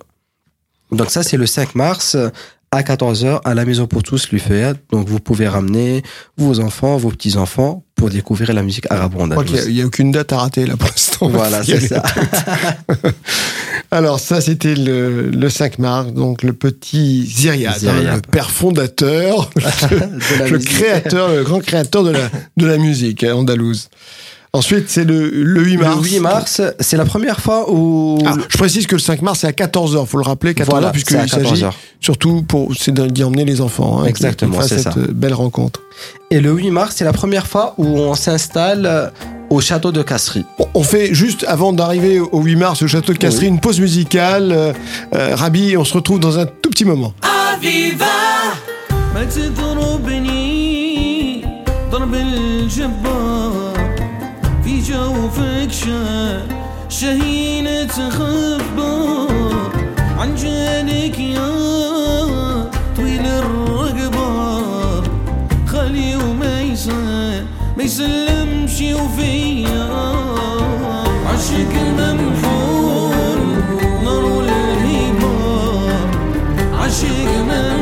Donc 0.91 1.09
ça, 1.11 1.23
c'est 1.23 1.37
le 1.37 1.45
5 1.45 1.75
mars 1.75 2.17
à 2.71 2.81
14h 2.81 3.39
à 3.45 3.53
la 3.53 3.63
Maison 3.63 3.87
pour 3.87 4.03
tous, 4.03 4.31
l'UFEAD. 4.31 4.77
Donc 4.91 5.07
vous 5.07 5.19
pouvez 5.19 5.47
ramener 5.47 6.03
vos 6.37 6.59
enfants, 6.59 6.97
vos 6.97 7.09
petits-enfants 7.09 7.84
pour 7.95 8.09
découvrir 8.09 8.53
la 8.53 8.61
musique 8.61 8.85
Je 8.91 9.07
crois 9.07 9.43
qu'il 9.43 9.73
n'y 9.73 9.81
a, 9.81 9.85
aucune 9.85 10.11
date 10.11 10.33
à 10.33 10.37
rater 10.37 10.65
là 10.65 10.75
pour 10.75 10.89
l'instant. 10.89 11.29
Voilà, 11.29 11.63
c'est 11.63 11.79
ça. 11.79 12.03
Alors 13.91 14.19
ça 14.19 14.41
c'était 14.41 14.75
le, 14.75 15.29
le 15.29 15.49
5 15.49 15.79
mars, 15.79 16.11
donc 16.11 16.43
le 16.43 16.53
petit 16.53 17.25
Ziriad, 17.25 17.77
Ziriad. 17.79 18.05
hein, 18.07 18.15
le 18.15 18.21
père 18.21 18.51
fondateur, 18.51 19.49
le 19.55 20.57
créateur, 20.57 21.29
le 21.29 21.43
grand 21.43 21.59
créateur 21.61 22.03
de 22.03 22.11
la, 22.11 22.29
de 22.57 22.65
la 22.65 22.77
musique 22.77 23.23
hein, 23.23 23.35
andalouse. 23.35 23.89
Ensuite, 24.55 24.85
c'est 24.89 25.03
le, 25.03 25.29
le 25.29 25.61
8 25.63 25.77
mars. 25.77 25.97
Le 26.01 26.09
8 26.09 26.19
mars, 26.21 26.61
c'est 26.79 26.97
la 26.97 27.05
première 27.05 27.39
fois 27.41 27.69
où. 27.69 28.17
Ah, 28.25 28.33
je 28.49 28.57
précise 28.57 28.87
que 28.87 28.95
le 28.95 29.01
5 29.01 29.21
mars, 29.21 29.39
c'est 29.39 29.47
à 29.47 29.51
14h, 29.51 30.05
faut 30.05 30.17
le 30.17 30.23
rappeler, 30.23 30.53
14h, 30.53 30.69
Voilà, 30.69 30.91
puisqu'il 30.91 31.17
s'agit 31.29 31.63
14h. 31.63 31.71
surtout 31.99 32.43
pour, 32.43 32.71
c'est 32.79 32.93
d'y 32.93 33.23
emmener 33.23 33.43
les 33.45 33.59
enfants. 33.59 33.99
hein, 33.99 34.05
Exactement, 34.05 34.61
c'est 34.61 34.75
cette 34.79 34.93
ça. 34.93 34.93
euh, 34.97 35.07
belle 35.11 35.33
rencontre. 35.33 35.81
Et 36.31 36.39
le 36.39 36.51
8 36.51 36.71
mars, 36.71 36.95
c'est 36.97 37.05
la 37.05 37.13
première 37.13 37.47
fois 37.47 37.73
où 37.77 37.85
on 37.85 38.15
s'installe 38.15 38.85
euh, 38.85 39.09
au 39.49 39.59
château 39.61 39.91
de 39.91 40.01
Casserie. 40.03 40.45
Bon, 40.57 40.67
On 40.73 40.83
fait 40.83 41.13
juste 41.13 41.43
avant 41.47 41.73
d'arriver 41.73 42.19
au 42.19 42.41
8 42.41 42.55
mars 42.55 42.81
au 42.81 42.87
château 42.87 43.11
de 43.13 43.17
Casserie 43.17 43.47
une 43.47 43.59
pause 43.59 43.79
musicale. 43.81 44.51
Euh, 44.51 44.73
euh, 45.13 45.35
Rabi, 45.35 45.75
on 45.77 45.83
se 45.85 45.93
retrouve 45.93 46.19
dans 46.19 46.39
un 46.39 46.45
tout 46.45 46.69
petit 46.69 46.85
moment. 46.85 47.13
ما 52.05 53.24
جوفك 54.87 55.71
شا 55.71 56.47
شهينة 56.89 58.09
خبار 58.09 59.71
عن 60.19 60.35
جانك 60.35 61.19
يا 61.19 61.49
طويل 62.97 63.25
الرقبة 63.25 65.01
خلي 65.67 66.15
وما 66.15 66.61
يسلم 66.61 67.45
ما 67.77 67.83
يسلمش 67.83 68.81
وفيا 68.81 69.89
عشق 71.27 71.73
ممحون 71.99 73.39
نار 74.03 74.43
الهيبار 74.43 76.09
عشق 76.73 77.29
ممحون. 77.47 77.74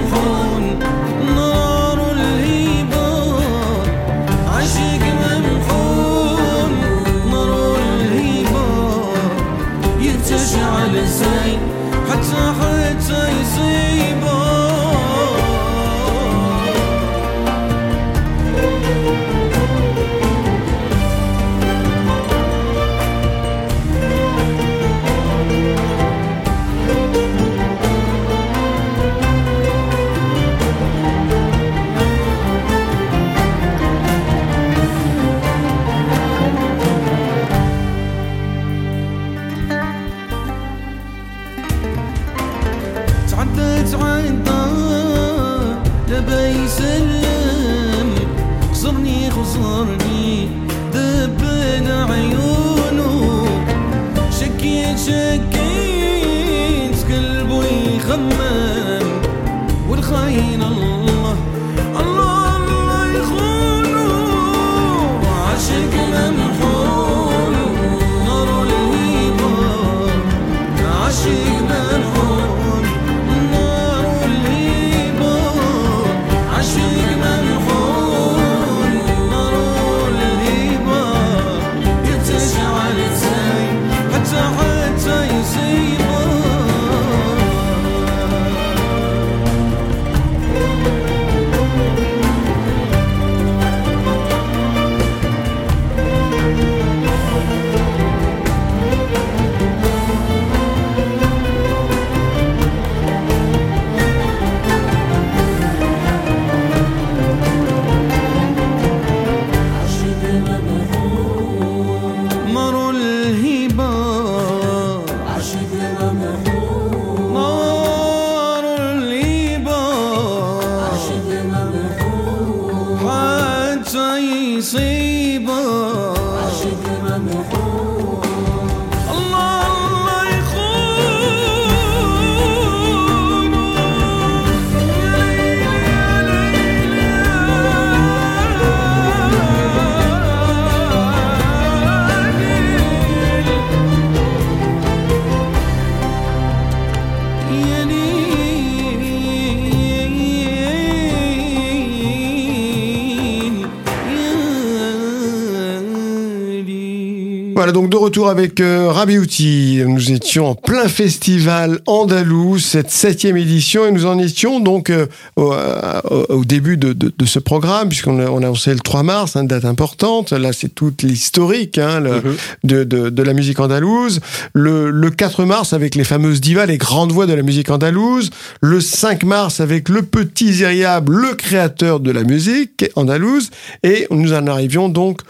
Voilà, 157.63 157.72
donc 157.72 157.89
de 157.89 157.96
retour 157.96 158.27
avec 158.29 158.60
euh, 158.60 158.91
Rabi 158.91 159.17
Outi. 159.17 159.82
Nous 159.88 160.12
étions 160.12 160.48
en 160.48 160.53
plein 160.53 160.89
festival 160.89 161.79
andalou, 161.86 162.60
cette 162.60 162.91
septième 162.91 163.38
édition, 163.38 163.86
et 163.88 163.91
nous 163.93 164.05
en 164.05 164.20
étions 164.20 164.60
donc 164.60 164.89
euh, 164.89 165.05
au, 165.38 165.53
euh, 165.53 166.01
au- 166.27 166.43
début 166.43 166.75
de, 166.75 166.91
de- 166.91 167.13
de 167.17 167.25
ce 167.25 167.39
programme, 167.39 167.88
puisqu'on 167.88 168.20
a, 168.20 168.25
on 168.29 168.39
a 168.39 168.48
annoncé 168.48 168.74
le 168.74 168.82
3 168.82 169.03
mars, 169.03 169.38
une 169.38 169.48
date 169.48 169.63
importante. 169.63 170.34
Là, 170.34 170.51
c'est 170.51 170.75
toute 170.75 171.03
l'historique 171.03 171.77
hein, 171.77 172.01
le- 172.01 172.22
de, 172.65 172.84
de- 172.84 173.10
de 173.10 173.24
la 173.24 173.32
musique 173.32 173.62
andalouse. 173.62 174.20
Le, 174.51 174.89
le 174.91 175.10
4 175.10 175.46
mars, 175.46 175.72
avec 175.72 175.96
les 175.96 176.03
fameuses 176.03 176.41
divas, 176.41 176.65
les 176.65 176.77
grandes 176.77 177.13
voix 177.13 177.27
de 177.27 177.34
la 177.34 177.43
musique 177.43 177.70
andalouse. 177.70 178.29
Le 178.60 178.82
5 178.82 179.24
mars, 179.24 179.62
avec 179.62 179.88
le 179.88 180.01
petit 180.01 180.51
Ziriab, 180.51 181.08
le 181.10 181.34
créateur 181.36 182.01
de 182.01 182.12
la 182.12 182.24
musique 182.24 182.84
andalouse. 182.98 183.51
Et 183.84 184.05
nous 184.12 184.34
en 184.34 184.48
arrivions 184.48 184.89
donc 184.89 185.22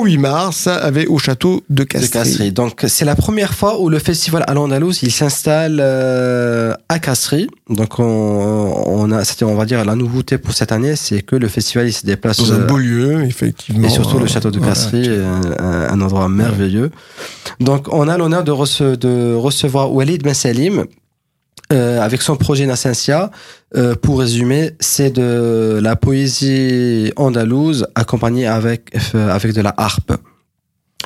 au 0.00 0.04
8 0.04 0.18
mars 0.18 0.66
avec, 0.66 1.08
au 1.10 1.18
château 1.18 1.62
de 1.70 1.82
de 1.82 1.84
Castries. 1.84 2.52
Donc 2.52 2.84
c'est 2.88 3.04
la 3.04 3.14
première 3.14 3.54
fois 3.54 3.80
où 3.80 3.88
le 3.88 3.98
festival 3.98 4.44
à 4.46 4.54
l'Andalouse 4.54 5.00
il 5.02 5.10
s'installe 5.12 5.78
euh, 5.80 6.74
à 6.88 6.98
Casserie. 6.98 7.46
Donc 7.68 7.98
on, 7.98 8.04
on 8.04 9.10
a, 9.12 9.24
c'était 9.24 9.44
on 9.44 9.54
va 9.54 9.64
dire 9.64 9.84
la 9.84 9.94
nouveauté 9.94 10.38
pour 10.38 10.54
cette 10.54 10.72
année, 10.72 10.96
c'est 10.96 11.22
que 11.22 11.36
le 11.36 11.48
festival 11.48 11.88
il 11.88 11.92
se 11.92 12.04
déplace 12.06 12.38
Dans 12.38 12.52
un 12.52 12.60
euh, 12.60 12.66
beau 12.66 12.78
lieu, 12.78 13.22
effectivement. 13.24 13.86
et 13.86 13.90
surtout 13.90 14.18
le 14.18 14.26
château 14.26 14.50
de 14.50 14.58
voilà. 14.58 14.74
Casserie, 14.74 15.08
un, 15.08 15.40
un- 15.64 15.88
un 15.92 16.00
endroit 16.00 16.28
merveilleux. 16.28 16.90
Donc 17.60 17.86
on 17.92 18.08
a 18.08 18.16
l'honneur 18.18 18.44
de, 18.44 18.52
rece- 18.52 18.96
de 18.96 19.34
recevoir 19.34 19.92
Walid 19.92 20.22
Ben 20.22 20.34
Salim. 20.34 20.84
Euh, 21.72 22.00
avec 22.00 22.22
son 22.22 22.36
projet 22.36 22.66
Nascentia, 22.66 23.30
euh, 23.76 23.94
pour 23.94 24.20
résumer, 24.20 24.72
c'est 24.80 25.10
de 25.10 25.80
la 25.82 25.96
poésie 25.96 27.12
andalouse 27.16 27.86
accompagnée 27.94 28.46
avec, 28.46 28.94
euh, 29.14 29.30
avec 29.30 29.54
de 29.54 29.60
la 29.62 29.74
harpe. 29.76 30.12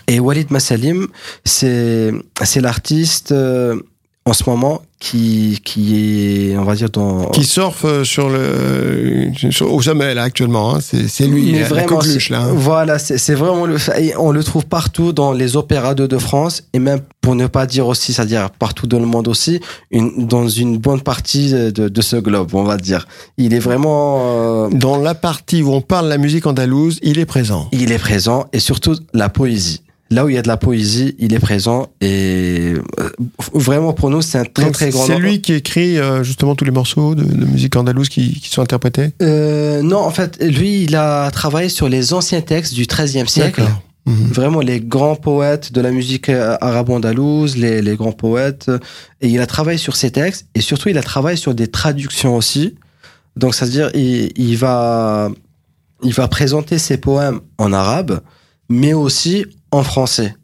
Et 0.09 0.21
Walid 0.21 0.51
Massalim, 0.51 1.09
c'est 1.45 2.13
l'artiste 2.57 3.33
euh, 3.33 3.81
en 4.29 4.33
ce 4.33 4.43
moment 4.51 4.83
qui 4.99 5.61
qui 5.65 6.51
est 6.51 6.57
on 6.57 6.65
va 6.65 6.75
dire 6.75 6.89
dans 6.91 7.27
Qui 7.27 7.45
surfe 7.45 7.85
euh, 7.85 8.03
sur 8.03 8.29
le, 8.29 9.31
sur- 9.51 9.73
au 9.73 9.81
sommet, 9.83 10.15
là, 10.15 10.23
actuellement. 10.25 10.75
hein. 10.75 10.79
C'est 10.81 11.07
c'est 11.07 11.27
lui, 11.27 11.53
Mais 11.53 11.61
la 11.61 11.69
vraiment, 11.69 11.87
coqueluche, 11.87 12.31
là. 12.31 12.41
hein. 12.43 12.53
Voilà, 12.55 12.99
c'est 12.99 13.35
vraiment 13.35 13.67
le. 13.67 13.77
on 14.19 14.33
le 14.33 14.43
trouve 14.43 14.65
partout 14.67 15.13
dans 15.13 15.33
les 15.33 15.57
opéras 15.57 15.95
de, 15.95 16.07
de 16.07 16.19
France 16.19 16.65
et 16.73 16.79
même 16.79 17.01
pour 17.21 17.35
ne 17.35 17.47
pas 17.47 17.67
dire 17.67 17.87
aussi, 17.87 18.13
c'est-à-dire 18.15 18.51
partout 18.51 18.87
dans 18.87 18.99
le 18.99 19.07
monde 19.07 19.29
aussi, 19.29 19.61
une, 19.91 20.27
dans 20.27 20.49
une 20.49 20.79
bonne 20.79 21.01
partie 21.03 21.53
de, 21.53 21.71
de 21.71 22.03
ce 22.03 22.17
globe, 22.17 22.55
on 22.55 22.65
va 22.65 22.77
dire. 22.79 23.07
Il 23.39 23.53
est 23.55 23.59
vraiment. 23.61 24.23
euh, 24.23 24.69
Dans 24.71 24.97
la 24.97 25.15
partie 25.15 25.63
où 25.63 25.73
on 25.73 25.83
parle 25.83 26.09
la 26.09 26.19
musique 26.19 26.47
andalouse, 26.47 26.99
il 27.03 27.19
est 27.19 27.27
présent. 27.27 27.69
il 27.71 27.93
est 27.93 27.99
présent 27.99 28.47
et 28.53 28.59
surtout 28.61 28.97
la 29.13 29.29
poésie. 29.29 29.83
Là 30.11 30.25
où 30.25 30.29
il 30.29 30.37
y 30.37 30.39
a 30.39 30.43
de 30.43 30.49
la 30.49 30.57
poésie, 30.57 31.17
il 31.19 31.35
est 31.35 31.41
présent 31.41 31.89
et 32.01 32.75
euh, 33.01 33.11
vraiment 33.53 33.93
pour 33.93 34.09
nous 34.09 34.23
c'est 34.23 34.39
un 34.39 34.45
très 34.45 34.67
Donc, 34.67 34.75
très 34.75 34.91
grand. 34.91 35.05
C'est 35.05 35.19
lui 35.19 35.41
qui 35.41 35.53
écrit 35.53 35.99
euh, 35.99 36.23
justement 36.23 36.55
tous 36.55 36.65
les 36.65 36.71
morceaux 36.71 37.17
de, 37.17 37.25
de 37.25 37.45
musique 37.45 37.75
andalouse 37.75 38.09
qui, 38.09 38.41
qui 38.41 38.49
sont 38.49 38.63
interprétés? 38.63 39.11
Euh, 39.21 39.83
non, 39.83 39.99
en 39.99 40.11
fait, 40.11 40.41
lui, 40.41 40.85
il 40.85 40.95
a 40.95 41.29
travaillé 41.33 41.69
sur 41.69 41.89
les 41.89 42.13
anciens 42.13 42.41
textes 42.41 42.75
du 42.75 42.87
XIIIe 42.87 43.29
siècle. 43.29 43.63
Mhm. 44.07 44.29
Vraiment 44.33 44.61
les 44.61 44.79
grands 44.79 45.17
poètes 45.17 45.73
de 45.73 45.81
la 45.81 45.91
musique 45.91 46.29
arabo-andalouse, 46.29 47.57
les, 47.57 47.83
les 47.83 47.97
grands 47.97 48.13
poètes. 48.13 48.71
Et 49.21 49.29
il 49.29 49.41
a 49.41 49.47
travaillé 49.47 49.79
sur 49.79 49.97
ces 49.97 50.13
textes 50.13 50.47
et 50.55 50.61
surtout 50.61 50.89
il 50.89 50.99
a 50.99 51.03
travaillé 51.03 51.37
sur 51.37 51.53
des 51.53 51.67
traductions 51.67 52.37
aussi. 52.37 52.77
Donc, 53.35 53.57
c'est-à-dire, 53.57 53.91
il, 53.95 54.31
il 54.37 54.57
va, 54.57 55.31
il 56.05 56.15
va 56.15 56.29
présenter 56.29 56.79
ses 56.79 56.99
poèmes 56.99 57.41
en 57.59 57.73
arabe, 57.73 58.21
mais 58.69 58.93
aussi 58.93 59.47
en 59.71 59.83
français. 59.83 60.35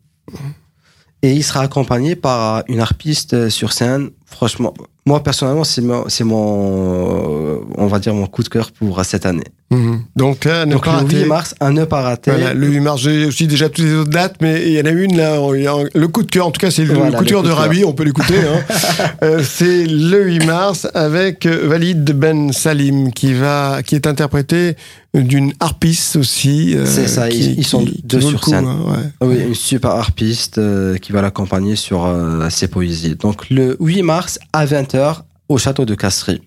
Et 1.23 1.33
il 1.33 1.45
sera 1.45 1.61
accompagné 1.61 2.17
par 2.17 2.65
une 2.69 2.81
harpiste 2.81 3.49
sur 3.49 3.73
scène. 3.73 4.11
Franchement, 4.27 4.75
moi 5.07 5.23
personnellement, 5.23 5.65
c'est 5.65 5.83
mon, 5.83 6.05
mon, 6.25 7.57
euh, 7.57 7.61
on 7.77 7.87
va 7.87 7.99
dire 7.99 8.15
mon 8.15 8.27
coup 8.27 8.43
de 8.43 8.49
cœur 8.49 8.73
pour 8.73 9.05
cette 9.05 9.27
année. 9.27 9.47
Mhm. 9.73 10.03
Donc 10.17 10.45
là, 10.45 10.67
ne 10.67 10.73
Donc 10.75 10.85
pas 10.85 11.01
le 11.01 11.09
8 11.09 11.15
rater. 11.17 11.25
mars, 11.27 11.55
un 11.61 11.73
ne 11.73 11.85
pas 11.85 12.03
rater. 12.03 12.31
Voilà, 12.31 12.55
le 12.55 12.67
8 12.69 12.81
mars, 12.81 13.01
j'ai 13.01 13.25
aussi 13.27 13.47
déjà 13.47 13.69
toutes 13.69 13.85
les 13.85 13.95
autres 13.95 14.11
dates, 14.11 14.37
mais 14.41 14.63
il 14.67 14.73
y 14.73 14.81
en 14.81 14.85
a 14.85 14.91
une 14.91 15.17
là, 15.17 15.35
a 15.37 15.85
le 15.95 16.09
coup 16.09 16.23
de 16.23 16.31
cœur, 16.31 16.47
en 16.47 16.51
tout 16.51 16.61
cas 16.61 16.71
c'est 16.71 16.85
le, 16.85 16.95
Voilà, 16.95 17.19
coup 17.19 17.25
de 17.25 17.31
cœur 17.31 17.43
de. 17.43 17.51
Rabi, 17.51 17.85
on 17.85 17.93
peut 17.93 18.05
l'écouter. 18.05 18.39
hein. 18.39 18.61
Euh, 19.23 19.43
c'est 19.43 19.87
le 19.87 20.25
8 20.25 20.45
mars 20.47 20.89
avec 20.95 21.47
euh, 21.47 21.69
Walid 21.69 22.05
Ben 22.13 22.53
Salim 22.53 23.13
qui 23.13 23.33
va, 23.35 23.83
qui 23.85 23.95
est 23.95 24.07
interprété 24.07 24.77
d'une 25.15 25.53
harpiste 25.61 26.17
aussi. 26.17 26.75
euh, 26.77 26.85
C'est 26.87 27.07
ça, 27.07 27.29
qui- 27.29 27.39
ils- 27.53 27.59
ils 27.61 27.67
sont 27.67 27.85
deux 28.05 28.21
sur 28.21 28.41
coup, 28.41 28.51
scène. 28.51 28.67
hein, 28.67 28.79
ouais. 29.23 29.27
Oui, 29.29 29.41
une 29.49 29.55
super 29.55 29.91
harpiste 29.93 30.59
euh, 30.59 30.97
qui 30.99 31.13
va 31.13 31.23
l'accompagner 31.23 31.77
sur 31.77 32.05
euh, 32.05 32.49
ses 32.51 32.67
poésies. 32.69 33.15
Donc 33.17 33.49
le 33.51 33.77
8 33.81 34.03
mars 34.03 34.39
à 34.53 34.67
20h 34.67 35.23
au 35.49 35.59
château 35.59 35.85
de 35.85 35.95
Castries. 35.95 36.41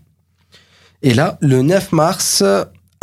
Et 1.02 1.14
là, 1.14 1.38
le 1.42 1.62
9 1.62 1.92
mars, 1.92 2.44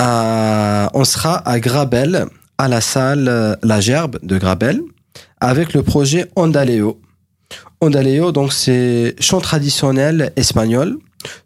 à- 0.07 0.91
on 0.95 1.05
sera 1.05 1.37
à 1.49 1.61
Grabel, 1.61 2.27
à 2.59 2.69
la 2.69 2.81
salle 2.81 3.29
euh, 3.29 3.55
La 3.63 3.81
Gerbe 3.81 4.19
de 4.23 4.37
Grabel, 4.39 4.81
avec 5.41 5.75
le 5.75 5.83
projet 5.83 6.31
Ondaleo. 6.37 7.01
Ondaleo, 7.81 8.33
donc 8.33 8.53
c'est 8.53 9.15
chant 9.21 9.41
traditionnel 9.41 10.33
espagnol. 10.37 10.99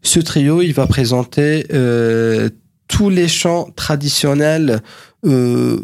Ce 0.03 0.21
trio, 0.21 0.63
il 0.63 0.73
va 0.73 0.87
présenter 0.87 1.67
euh, 1.73 2.49
tous 2.89 3.11
les 3.11 3.29
chants 3.29 3.69
traditionnels 3.77 4.81
euh, 5.27 5.81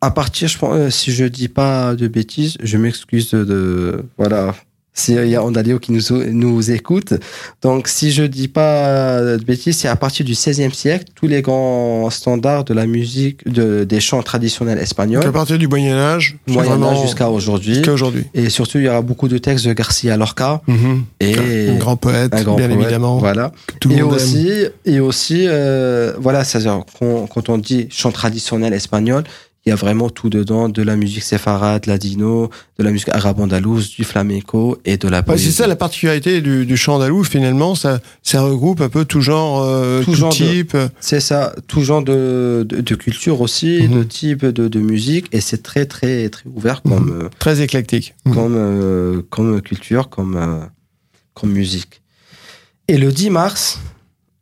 à 0.00 0.10
partir, 0.10 0.48
je 0.48 0.56
pense, 0.58 0.74
euh, 0.76 0.90
si 0.90 1.12
je 1.12 1.24
dis 1.26 1.48
pas 1.48 1.94
de 1.94 2.08
bêtises, 2.08 2.56
je 2.62 2.76
m'excuse 2.78 3.30
de- 3.32 4.02
voilà. 4.16 4.54
S'il 5.00 5.26
y 5.28 5.34
a 5.36 5.42
Ondaleo 5.42 5.78
qui 5.78 5.92
nous, 5.92 6.00
nous 6.32 6.70
écoute. 6.70 7.14
Donc, 7.62 7.88
si 7.88 8.12
je 8.12 8.22
dis 8.24 8.48
pas 8.48 9.20
de 9.22 9.42
bêtises, 9.44 9.78
c'est 9.78 9.88
à 9.88 9.96
partir 9.96 10.26
du 10.26 10.34
16e 10.34 10.72
siècle, 10.74 11.06
tous 11.14 11.26
les 11.26 11.40
grands 11.42 12.10
standards 12.10 12.64
de 12.64 12.74
la 12.74 12.86
musique, 12.86 13.48
de, 13.48 13.84
des 13.84 14.00
chants 14.00 14.22
traditionnels 14.22 14.74
Donc 14.76 14.80
à 14.80 14.84
espagnols, 14.84 15.32
partir 15.32 15.56
du 15.58 15.68
Moyen 15.68 15.96
Âge, 15.96 16.36
c'est 16.46 16.52
Moyen 16.52 16.70
vraiment- 16.70 16.90
Âge 16.90 17.02
jusqu'à 17.02 17.30
aujourd'hui. 17.30 17.74
jusqu'à 17.76 17.92
aujourd'hui. 17.92 18.24
Et 18.34 18.50
surtout, 18.50 18.78
il 18.78 18.84
y 18.84 18.88
aura 18.88 19.00
beaucoup 19.02 19.28
de 19.28 19.38
textes 19.38 19.66
de 19.66 19.72
Garcia 19.72 20.16
Lorca 20.16 20.60
Mhm. 20.66 21.04
et 21.20 21.68
Un 21.70 21.76
grand 21.76 21.96
poète, 21.96 22.34
un 22.34 22.42
grand 22.42 22.56
bien 22.56 22.68
poète. 22.68 22.80
évidemment. 22.80 23.16
Voilà. 23.18 23.52
Tout 23.80 23.90
et 23.92 24.02
aussi, 24.02 24.50
et 24.84 25.00
aussi, 25.00 25.44
euh, 25.46 26.12
voilà, 26.18 26.44
c'est-à-dire 26.44 26.82
quand, 26.98 27.26
quand 27.26 27.48
on 27.48 27.58
dit 27.58 27.86
chant 27.90 28.12
traditionnel 28.12 28.72
espagnol, 28.74 29.24
il 29.66 29.68
y 29.68 29.72
a 29.72 29.74
vraiment 29.76 30.08
tout 30.08 30.30
dedans, 30.30 30.70
de 30.70 30.82
la 30.82 30.96
musique 30.96 31.22
séfarade, 31.22 31.84
ladino, 31.86 32.48
de 32.78 32.82
la 32.82 32.90
musique 32.90 33.10
arabe-andalouse, 33.10 33.90
du 33.90 34.04
flamenco 34.04 34.78
et 34.86 34.96
de 34.96 35.06
la 35.06 35.18
Ouais, 35.18 35.22
poésie. 35.22 35.46
c'est 35.52 35.62
ça 35.62 35.66
la 35.66 35.76
particularité 35.76 36.40
du, 36.40 36.64
du 36.64 36.76
chant 36.78 36.94
andalou, 36.94 37.24
finalement, 37.24 37.74
ça, 37.74 38.00
ça 38.22 38.40
regroupe 38.42 38.80
un 38.80 38.88
peu 38.88 39.04
tout 39.04 39.20
genre, 39.20 39.62
euh, 39.62 40.00
Tout 40.02 40.12
tout, 40.12 40.16
genre 40.16 40.30
de- 40.32 40.36
type. 40.36 40.76
C'est 41.00 41.20
ça, 41.20 41.54
tout 41.68 41.82
genre 41.82 42.02
de, 42.02 42.64
de, 42.66 42.80
de 42.80 42.94
culture 42.94 43.42
aussi, 43.42 43.82
Mhm. 43.82 43.98
de 43.98 44.02
type 44.04 44.46
de, 44.46 44.66
de 44.68 44.80
musique, 44.80 45.26
et 45.32 45.42
c'est 45.42 45.62
très 45.62 45.84
très 45.84 46.30
très 46.30 46.44
ouvert 46.54 46.80
comme 46.80 47.10
euh, 47.24 47.28
Très 47.38 47.60
éclectique. 47.60 48.14
Mhm. 48.24 48.34
comme 48.34 48.54
euh, 48.56 49.22
comme 49.28 49.60
culture, 49.60 50.08
comme 50.08 50.36
euh, 50.36 50.60
comme 51.34 51.50
musique. 51.50 52.00
Et 52.88 52.96
le 52.96 53.12
10 53.12 53.28
mars, 53.28 53.78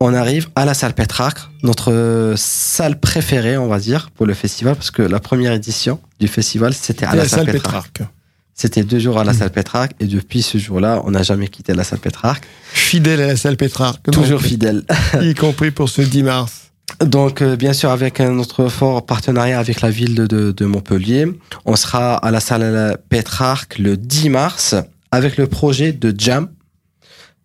on 0.01 0.15
arrive 0.15 0.49
à 0.55 0.65
la 0.65 0.75
salle 0.75 0.95
Pétrarque, 0.95 1.41
notre 1.63 1.93
euh, 1.93 2.35
salle 2.37 3.01
préférée, 3.01 3.57
on 3.59 3.67
va 3.69 3.79
dire, 3.81 4.11
pour 4.15 4.27
le 4.27 4.35
festival, 4.35 4.75
parce 4.77 4.91
que 4.91 5.03
la 5.03 5.19
première 5.21 5.53
édition 5.53 6.01
du 6.21 6.29
festival, 6.29 6.73
c'était 6.75 7.05
à 7.05 7.11
la, 7.15 7.23
la 7.23 7.29
salle, 7.29 7.45
salle 7.45 7.53
Pétrarque. 7.53 7.93
Pétrarque. 7.99 8.13
C'était 8.55 8.83
deux 8.83 8.99
jours 8.99 9.19
à 9.19 9.25
la 9.25 9.33
Mhm. 9.33 9.39
salle 9.39 9.51
Pétrarque, 9.51 9.93
et 10.01 10.07
depuis 10.07 10.43
ce 10.43 10.59
jour-là, 10.59 11.03
on 11.05 11.13
n'a 11.13 11.23
jamais 11.23 11.49
quitté 11.49 11.75
la 11.75 11.85
salle 11.85 11.99
Pétrarque. 12.01 12.45
Fidèle 12.73 13.21
à 13.21 13.27
la 13.29 13.37
salle 13.37 13.57
Pétrarque. 13.57 14.11
Toujours 14.11 14.41
donc, 14.41 14.49
fidèle. 14.49 14.85
Y 15.21 15.35
compris 15.35 15.71
pour 15.71 15.89
ce 15.89 16.03
10 16.03 16.23
mars. 16.25 16.53
Donc, 17.01 17.43
euh, 17.43 17.55
bien 17.57 17.73
sûr, 17.73 17.91
avec 17.91 18.19
un 18.19 18.39
autre 18.39 18.69
fort 18.69 19.05
partenariat 19.05 19.59
avec 19.59 19.81
la 19.83 19.91
ville 19.91 20.15
de, 20.15 20.27
de 20.53 20.65
Montpellier, 20.65 21.27
on 21.67 21.77
sera 21.77 22.17
à 22.17 22.31
la 22.31 22.41
salle 22.41 22.97
Pétrarque 23.09 23.79
le 23.79 23.97
10 23.97 24.31
mars 24.31 24.75
avec 25.13 25.37
le 25.37 25.47
projet 25.47 25.93
de 25.93 26.13
Jam. 26.17 26.49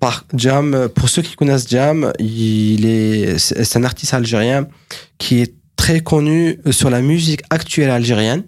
Par 0.03 0.25
Jam, 0.33 0.89
pour 0.93 1.07
ceux 1.07 1.21
qui 1.21 1.37
connaissent 1.37 1.69
Jam, 1.69 2.11
il 2.19 2.85
est, 2.85 3.37
c'est 3.37 3.77
un 3.77 3.85
artiste 3.85 4.13
algérien 4.13 4.67
qui 5.17 5.39
est 5.39 5.53
très 5.77 6.01
connu 6.01 6.59
sur 6.71 6.89
la 6.89 7.01
musique 7.01 7.41
actuelle 7.49 7.89
algérienne, 7.89 8.43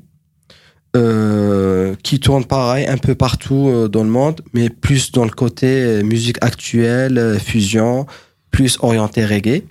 euh, 0.98 1.96
qui 2.04 2.20
tourne 2.20 2.44
pareil 2.44 2.86
un 2.88 2.98
peu 2.98 3.15
partout 3.15 3.70
euh, 3.70 3.88
dans 3.88 4.04
le 4.04 4.10
monde, 4.10 4.41
mais 4.52 4.70
plus 4.70 5.13
dans 5.13 5.24
le 5.24 5.32
côté 5.32 5.68
euh, 5.68 6.04
musique 6.04 6.39
actuelle, 6.41 7.39
fusion, 7.39 8.06
plus 8.52 8.78
orienté 8.82 9.26
reggae 9.26 9.63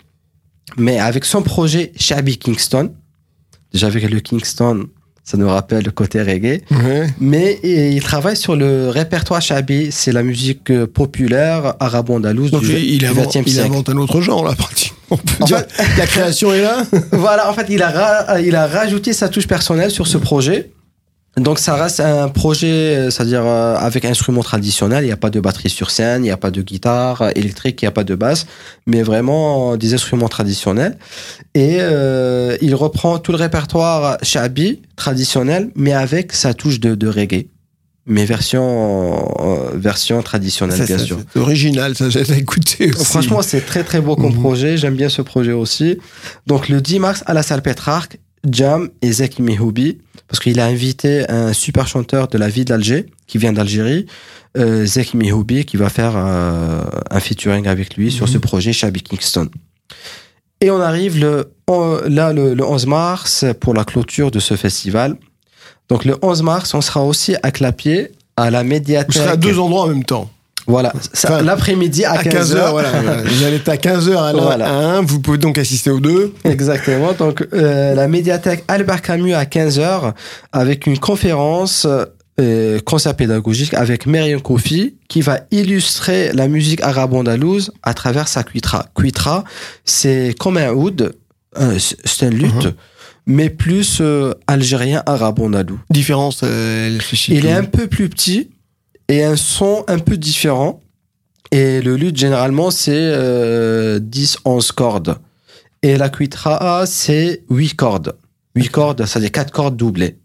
mais 0.78 0.98
avec 0.98 1.26
son 1.26 1.42
projet 1.42 1.92
Shabby 1.96 2.38
Kingston. 2.38 2.94
Déjà 3.72 3.88
avec 3.88 4.08
le 4.08 4.20
Kingston, 4.20 4.86
ça 5.24 5.38
nous 5.38 5.48
rappelle 5.48 5.84
le 5.84 5.90
côté 5.90 6.20
reggae. 6.22 6.60
Ouais. 6.70 7.06
Mais 7.18 7.58
il 7.62 8.02
travaille 8.02 8.36
sur 8.36 8.56
le 8.56 8.90
répertoire 8.90 9.40
Shabby, 9.40 9.88
c'est 9.90 10.12
la 10.12 10.22
musique 10.22 10.70
euh, 10.70 10.86
populaire 10.86 11.74
arabo-andalouse 11.80 12.50
Donc 12.50 12.62
du 12.62 12.76
il, 12.76 13.06
invente, 13.06 13.34
20e 13.34 13.42
il 13.46 13.60
invente 13.60 13.88
un 13.88 13.96
autre 13.96 14.20
genre, 14.20 14.44
là, 14.44 14.54
pratiquement. 14.54 14.94
Fait- 15.46 15.66
la 15.96 16.06
création 16.06 16.52
est 16.52 16.62
là. 16.62 16.82
voilà, 17.12 17.50
en 17.50 17.54
fait, 17.54 17.66
il 17.70 17.82
a, 17.82 18.38
il 18.40 18.54
a 18.54 18.66
rajouté 18.66 19.14
sa 19.14 19.28
touche 19.30 19.46
personnelle 19.46 19.90
sur 19.90 20.06
ce 20.06 20.18
projet. 20.18 20.70
Donc 21.36 21.58
ça 21.58 21.74
reste 21.74 21.98
un 21.98 22.28
projet, 22.28 22.66
euh, 22.96 23.10
c'est-à-dire 23.10 23.42
euh, 23.44 23.74
avec 23.76 24.04
instruments 24.04 24.44
traditionnels, 24.44 25.02
il 25.02 25.08
n'y 25.08 25.12
a 25.12 25.16
pas 25.16 25.30
de 25.30 25.40
batterie 25.40 25.68
sur 25.68 25.90
scène, 25.90 26.22
il 26.22 26.26
n'y 26.26 26.30
a 26.30 26.36
pas 26.36 26.52
de 26.52 26.62
guitare 26.62 27.22
euh, 27.22 27.30
électrique, 27.34 27.82
il 27.82 27.86
n'y 27.86 27.88
a 27.88 27.92
pas 27.92 28.04
de 28.04 28.14
basse, 28.14 28.46
mais 28.86 29.02
vraiment 29.02 29.76
des 29.76 29.94
instruments 29.94 30.28
traditionnels. 30.28 30.96
Et 31.56 31.78
euh, 31.80 32.56
il 32.60 32.74
reprend 32.76 33.18
tout 33.18 33.32
le 33.32 33.38
répertoire 33.38 34.16
shabi 34.22 34.82
traditionnel, 34.94 35.70
mais 35.74 35.92
avec 35.92 36.32
sa 36.32 36.54
touche 36.54 36.78
de, 36.78 36.94
de 36.94 37.08
reggae, 37.08 37.46
mais 38.06 38.26
version 38.26 39.26
euh, 39.40 39.70
version 39.76 40.22
traditionnelle 40.22 40.78
Ça, 40.78 40.86
bien 40.86 40.98
ça, 40.98 41.04
sûr. 41.04 41.18
C'est 41.32 41.40
original, 41.40 41.96
ça 41.96 42.10
j'ai 42.10 42.20
écouté 42.38 42.90
aussi. 42.94 43.04
Franchement, 43.04 43.42
c'est 43.42 43.62
très 43.66 43.82
très 43.82 44.00
beau 44.00 44.14
comme 44.14 44.34
Mhm. 44.34 44.40
projet. 44.40 44.76
J'aime 44.76 44.94
bien 44.94 45.08
ce 45.08 45.20
projet 45.22 45.52
aussi. 45.52 45.98
Donc 46.46 46.68
le 46.68 46.80
10 46.80 47.00
mars 47.00 47.24
à 47.26 47.34
la 47.34 47.42
salle 47.42 47.62
Pétrarque, 47.62 48.18
Jam 48.50 48.88
et 49.02 49.12
Zeki 49.12 49.42
Mehoubi, 49.42 49.98
parce 50.28 50.40
qu'il 50.40 50.58
a 50.60 50.66
invité 50.66 51.28
un 51.30 51.52
super 51.52 51.86
chanteur 51.86 52.28
de 52.28 52.38
la 52.38 52.48
ville 52.48 52.64
d'Alger, 52.64 53.06
qui 53.26 53.38
vient 53.38 53.52
d'Algérie, 53.52 54.06
euh, 54.56 54.84
Zeki 54.86 55.16
Mehoubi, 55.16 55.64
qui 55.64 55.76
va 55.76 55.88
faire 55.88 56.12
euh, 56.16 56.82
un 57.10 57.20
featuring 57.20 57.66
avec 57.66 57.96
lui 57.96 58.10
sur 58.12 58.26
Mhm. 58.26 58.32
ce 58.32 58.38
projet 58.38 58.72
Shabby 58.72 59.02
Kingston. 59.02 59.48
Et 60.60 60.70
on 60.70 60.80
arrive 60.80 61.18
le, 61.20 61.50
là 62.08 62.32
le, 62.32 62.54
le 62.54 62.64
11 62.64 62.86
mars 62.86 63.44
pour 63.60 63.74
la 63.74 63.84
clôture 63.84 64.30
de 64.30 64.38
ce 64.40 64.56
festival. 64.56 65.16
Donc 65.88 66.04
le 66.04 66.16
11 66.22 66.42
mars, 66.42 66.72
on 66.74 66.80
sera 66.80 67.04
aussi 67.04 67.36
à 67.42 67.50
Clapier, 67.50 68.12
à 68.36 68.50
la 68.50 68.64
médiathèque. 68.64 69.12
serez 69.14 69.28
à 69.30 69.36
deux 69.36 69.58
endroits 69.58 69.82
en 69.82 69.88
même 69.88 70.04
temps. 70.04 70.30
Voilà, 70.66 70.92
Enfin, 71.14 71.42
l'après-midi 71.42 72.04
à, 72.04 72.12
À 72.12 72.22
15h, 72.22 72.54
15h. 72.54 72.70
voilà. 72.70 72.90
voilà. 72.90 73.22
Vous 73.24 73.42
allez 73.44 73.56
être 73.56 73.68
à 73.68 73.76
15h 73.76 74.16
à 74.16 74.32
Voilà. 74.32 74.66
à 74.66 74.72
un, 74.72 75.02
vous 75.02 75.20
pouvez 75.20 75.36
donc 75.38 75.58
assister 75.58 75.90
aux 75.90 76.00
deux. 76.00 76.32
Exactement. 76.44 77.12
Donc, 77.12 77.46
euh, 77.52 77.94
la 77.94 78.08
médiathèque 78.08 78.64
Albert 78.68 79.02
Camus 79.02 79.34
à 79.34 79.44
15h 79.44 80.12
avec 80.52 80.86
une 80.86 80.98
conférence, 80.98 81.86
euh, 82.40 82.80
concert 82.80 83.14
pédagogique 83.14 83.74
avec 83.74 84.06
Marion 84.06 84.40
Kofi 84.40 84.96
qui 85.08 85.20
va 85.20 85.40
illustrer 85.50 86.32
la 86.32 86.48
musique 86.48 86.80
arabo-andalouse 86.82 87.70
à 87.82 87.92
travers 87.94 88.26
sa 88.28 88.42
cuitra. 88.42 88.86
Cuitra, 88.96 89.44
c'est 89.84 90.34
comme 90.38 90.56
un 90.56 90.70
oud, 90.70 91.12
euh, 91.60 91.78
c'est 91.78 92.26
une 92.26 92.38
lutte, 92.38 92.64
Mhm. 92.66 92.72
mais 93.26 93.50
plus 93.50 93.98
euh, 94.00 94.32
algérien 94.46 95.02
arabo-andalou. 95.06 95.78
Différence, 95.90 96.40
euh, 96.42 96.86
elle. 96.88 97.00
Il 97.28 97.46
est 97.46 97.52
un 97.52 97.64
peu 97.64 97.86
plus 97.86 98.08
petit 98.08 98.50
et 99.08 99.24
un 99.24 99.36
son 99.36 99.84
un 99.88 99.98
peu 99.98 100.16
différent. 100.16 100.80
Et 101.50 101.80
le 101.80 101.96
luth, 101.96 102.16
généralement, 102.16 102.70
c'est 102.70 102.92
euh, 102.94 104.00
10-11 104.00 104.72
cordes. 104.72 105.18
Et 105.82 105.96
la 105.96 106.08
cuitra, 106.08 106.84
c'est 106.86 107.42
8 107.50 107.74
cordes. 107.74 108.16
8 108.56 108.68
cordes, 108.70 109.04
c'est-à-dire 109.04 109.32
4 109.32 109.52
cordes 109.52 109.76
doublées. 109.76 110.18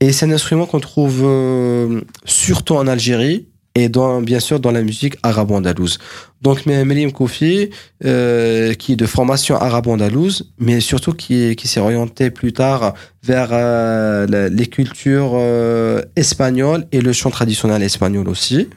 Et 0.00 0.12
c'est 0.12 0.26
un 0.26 0.32
instrument 0.32 0.66
qu'on 0.66 0.80
trouve 0.80 1.22
euh, 1.24 2.00
surtout 2.24 2.74
en 2.74 2.86
Algérie 2.86 3.48
et 3.74 3.88
bien 3.88 4.40
sûr 4.40 4.60
dans 4.60 4.70
la 4.70 4.82
musique 4.82 5.16
arabo-andalouse. 5.22 5.98
Donc 6.42 6.66
Melim 6.66 7.12
Koufi, 7.12 7.70
euh, 8.04 8.74
qui 8.74 8.92
est 8.92 8.96
de 8.96 9.06
formation 9.06 9.56
arabo-andalouse, 9.56 10.52
mais 10.58 10.80
surtout 10.80 11.12
qui, 11.12 11.56
qui 11.56 11.68
s'est 11.68 11.80
orienté 11.80 12.30
plus 12.30 12.52
tard 12.52 12.94
vers 13.22 13.48
euh, 13.52 14.48
les 14.50 14.66
cultures 14.66 15.32
euh, 15.34 16.02
espagnoles 16.16 16.86
et 16.92 17.00
le 17.00 17.12
chant 17.12 17.30
traditionnel 17.30 17.82
espagnol 17.82 18.28
aussi. 18.28 18.68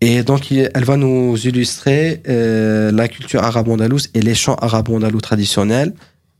Et 0.00 0.22
donc, 0.22 0.52
elle 0.52 0.84
va 0.84 0.96
nous 0.96 1.36
illustrer 1.36 2.22
euh, 2.28 2.92
la 2.92 3.08
culture 3.08 3.42
arabo-andalouse 3.42 4.10
et 4.14 4.22
les 4.22 4.34
chants 4.34 4.54
arabo-andalous 4.54 5.20
traditionnels 5.20 5.92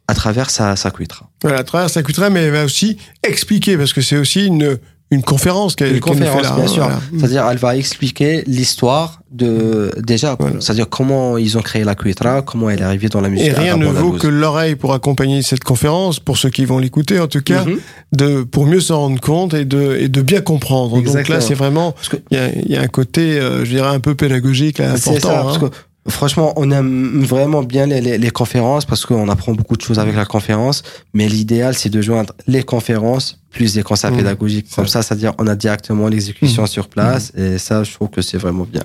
à 0.07 0.15
travers 0.15 0.49
sa, 0.49 0.77
sa 0.77 0.91
cuitra. 0.91 1.29
Voilà, 1.43 1.59
à 1.59 1.65
travers 1.65 1.91
sa 1.91 2.03
culture, 2.03 2.31
mais 2.31 2.45
elle 2.45 2.53
va 2.53 2.65
aussi 2.65 2.97
expliquer, 3.27 3.77
parce 3.77 3.93
que 3.93 4.01
c'est 4.01 4.17
aussi 4.17 4.47
une, 4.47 4.79
une 5.11 5.23
conférence 5.23 5.75
qu'elle 5.75 5.95
Une 5.97 6.01
nous 6.07 6.15
fait 6.15 6.21
là, 6.43 6.53
bien 6.55 6.65
hein, 6.65 6.67
sûr. 6.67 6.83
voilà. 6.83 7.01
C'est-à-dire, 7.19 7.49
elle 7.51 7.57
va 7.57 7.77
expliquer 7.77 8.45
l'histoire 8.47 9.21
de 9.31 9.91
déjà, 9.99 10.37
Voilà. 10.39 10.57
c'est-à-dire 10.61 10.89
comment 10.89 11.39
ils 11.39 11.57
ont 11.57 11.63
créé 11.63 11.83
la 11.85 11.95
cuitra, 11.95 12.43
comment 12.43 12.69
elle 12.69 12.81
est 12.81 12.85
arrivée 12.85 13.09
dans 13.09 13.21
la 13.23 13.29
musique 13.31 13.47
Et 13.49 13.53
rien 13.53 13.77
ne 13.79 13.87
vaut 13.87 14.13
que 14.13 14.27
l'oreille 14.27 14.75
pour 14.77 14.93
accompagner 14.93 15.41
cette 15.43 15.65
conférence, 15.65 16.21
pour 16.21 16.37
ceux 16.37 16.51
qui 16.51 16.65
vont 16.67 16.79
l'écouter 16.79 17.21
en 17.21 17.27
tout 17.27 17.41
cas, 17.41 17.65
Mhm. 17.65 17.79
de, 18.13 18.43
pour 18.43 18.67
mieux 18.67 18.81
s'en 18.81 18.99
rendre 19.01 19.21
compte 19.21 19.55
et 19.55 19.65
de, 19.65 19.97
et 19.99 20.09
de 20.09 20.21
bien 20.23 20.41
comprendre. 20.43 21.01
Donc 21.03 21.29
là, 21.29 21.41
c'est 21.41 21.55
vraiment, 21.55 21.95
il 22.31 22.37
y 22.37 22.41
a, 22.41 22.49
il 22.55 22.71
y 22.71 22.77
a 22.77 22.83
un 22.83 22.87
côté, 22.89 23.39
euh, 23.41 23.65
je 23.65 23.71
dirais, 23.71 23.89
un 23.89 24.01
peu 24.01 24.15
pédagogique 24.15 24.79
là, 24.79 24.93
important. 24.93 25.21
ça, 25.29 25.41
hein. 25.41 25.45
parce 25.45 25.59
que 25.59 25.67
franchement, 26.09 26.53
on 26.57 26.71
aime 26.71 27.23
vraiment 27.25 27.63
bien 27.63 27.87
les, 27.87 28.01
les, 28.01 28.19
les 28.19 28.31
conférences 28.31 28.85
parce 28.85 29.05
qu'on 29.07 29.29
apprend 29.29 29.53
beaucoup 29.53 29.77
de 29.77 29.83
choses 29.83 29.99
avec 29.99 30.15
la 30.17 30.25
conférence, 30.25 30.83
mais 31.15 31.29
l'idéal, 31.29 31.75
c'est 31.75 31.91
de 31.91 32.01
joindre 32.03 32.33
les 32.47 32.63
conférences 32.63 33.41
plus 33.51 33.75
les 33.77 33.83
conseils 33.83 34.13
Mmh. 34.13 34.17
pédagogiques. 34.17 34.67
Comme 34.75 34.87
ça, 34.87 35.03
c'est-à-dire 35.03 35.33
on 35.39 35.47
a 35.47 35.57
directement 35.57 36.09
l'exécution 36.09 36.67
sur 36.67 36.89
place 36.89 37.33
et 37.37 37.59
ça, 37.59 37.83
je 37.85 37.93
trouve 37.93 38.09
que 38.11 38.23
c'est 38.23 38.39
vraiment 38.39 38.67
bien. 38.71 38.83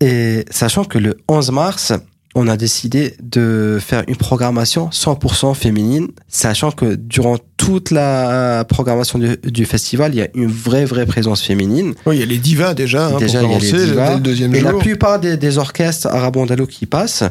Et 0.00 0.44
sachant 0.50 0.84
que 0.84 0.98
le 0.98 1.16
11 1.28 1.50
mars, 1.50 1.92
on 2.34 2.46
a 2.46 2.56
décidé 2.56 3.16
de 3.22 3.78
faire 3.84 4.04
une 4.06 4.14
programmation 4.16 4.88
100% 4.90 5.54
féminine, 5.54 6.08
sachant 6.28 6.70
que 6.70 6.94
durant 6.94 7.38
toute 7.56 7.90
la 7.90 8.64
programmation 8.68 9.18
du, 9.18 9.36
du 9.44 9.64
festival, 9.64 10.14
il 10.14 10.18
y 10.18 10.22
a 10.22 10.28
une 10.34 10.46
vraie, 10.50 10.84
vraie 10.84 11.06
présence 11.06 11.42
féminine. 11.42 11.94
Oui, 12.06 12.16
il 12.16 12.20
y 12.20 12.22
a 12.22 12.26
les 12.26 12.38
divas 12.38 12.74
déjà, 12.74 13.08
hein, 13.08 13.18
Déjà, 13.18 13.40
pour 13.40 13.48
il 13.50 13.52
y 13.52 13.56
a 13.56 13.58
les 13.58 13.70
commencer, 13.70 13.86
divas. 13.90 14.08
dès 14.10 14.14
le 14.14 14.20
deuxième 14.20 14.54
Et 14.54 14.60
jour. 14.60 14.72
la 14.72 14.78
plupart 14.78 15.18
des, 15.18 15.36
des 15.36 15.58
orchestres 15.58 16.06
arabo-andalous 16.06 16.66
qui 16.68 16.86
passent, 16.86 17.24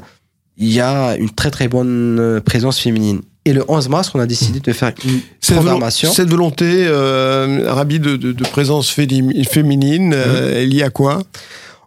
il 0.58 0.70
y 0.72 0.82
a 0.82 1.16
une 1.16 1.30
très 1.30 1.50
très 1.52 1.70
bonne 1.70 2.18
euh, 2.20 2.42
présence 2.42 2.78
féminine. 2.80 3.22
Et 3.46 3.54
le 3.54 3.64
11 3.70 3.88
mars, 3.88 4.12
on 4.14 4.20
a 4.20 4.26
décidé 4.26 4.60
de 4.60 4.74
faire 4.74 4.92
une 5.06 5.22
Cette, 5.40 5.56
programmation. 5.56 6.12
cette 6.12 6.30
volonté, 6.30 6.66
euh, 6.88 7.74
de, 7.86 7.98
de, 8.18 8.32
de 8.34 8.44
présence 8.44 8.90
féminine, 8.92 10.14
euh, 10.14 10.62
elle 10.62 10.74
y 10.74 10.84
a 10.84 10.90
quoi? 10.90 11.24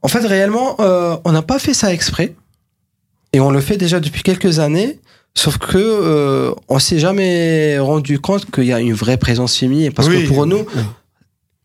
En 0.01 0.09
fait, 0.09 0.27
réellement, 0.27 0.77
euh, 0.81 1.15
on 1.25 1.33
n'a 1.33 1.43
pas 1.43 1.59
fait 1.59 1.75
ça 1.75 1.93
exprès. 1.93 2.35
Et 3.33 3.41
on 3.41 3.51
le 3.51 3.61
fait 3.61 3.77
déjà 3.77 4.01
depuis 4.01 4.23
quelques 4.23 4.59
années. 4.59 4.99
Sauf 5.35 5.57
que 5.57 5.79
euh, 5.79 6.53
on 6.69 6.79
s'est 6.79 6.99
jamais 6.99 7.79
rendu 7.79 8.19
compte 8.19 8.51
qu'il 8.51 8.65
y 8.65 8.73
a 8.73 8.81
une 8.81 8.93
vraie 8.93 9.17
présence 9.17 9.57
féminine. 9.57 9.91
Parce 9.93 10.09
Oui. 10.09 10.25
que 10.25 10.29
pour 10.29 10.45
nous, 10.47 10.67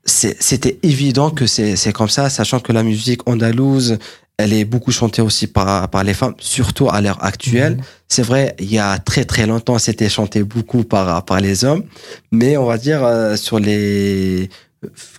c'était 0.06 0.80
évident 0.84 1.30
que 1.32 1.46
c'est 1.46 1.92
comme 1.94 2.08
ça, 2.10 2.30
sachant 2.30 2.60
que 2.62 2.72
la 2.72 2.84
musique 2.84 3.28
andalouse, 3.28 3.98
elle 4.38 4.54
est 4.54 4.64
beaucoup 4.66 4.92
chantée 4.92 5.22
aussi 5.22 5.48
par, 5.48 5.90
par 5.90 6.04
les 6.04 6.14
femmes, 6.14 6.36
surtout 6.40 6.88
à 6.90 7.02
l'heure 7.02 7.22
actuelle. 7.24 7.74
Mhm. 7.78 7.84
C'est 8.08 8.22
vrai, 8.22 8.56
il 8.60 8.72
y 8.72 8.80
a 8.80 9.00
très 9.00 9.26
très 9.26 9.46
longtemps, 9.48 9.80
c'était 9.80 10.08
chanté 10.10 10.44
beaucoup 10.44 10.84
par, 10.84 11.26
par 11.26 11.42
les 11.42 11.66
hommes, 11.66 11.84
mais 12.32 12.56
on 12.56 12.66
va 12.66 12.78
dire 12.78 13.04
euh, 13.04 13.36
sur 13.36 13.60
les 13.60 14.50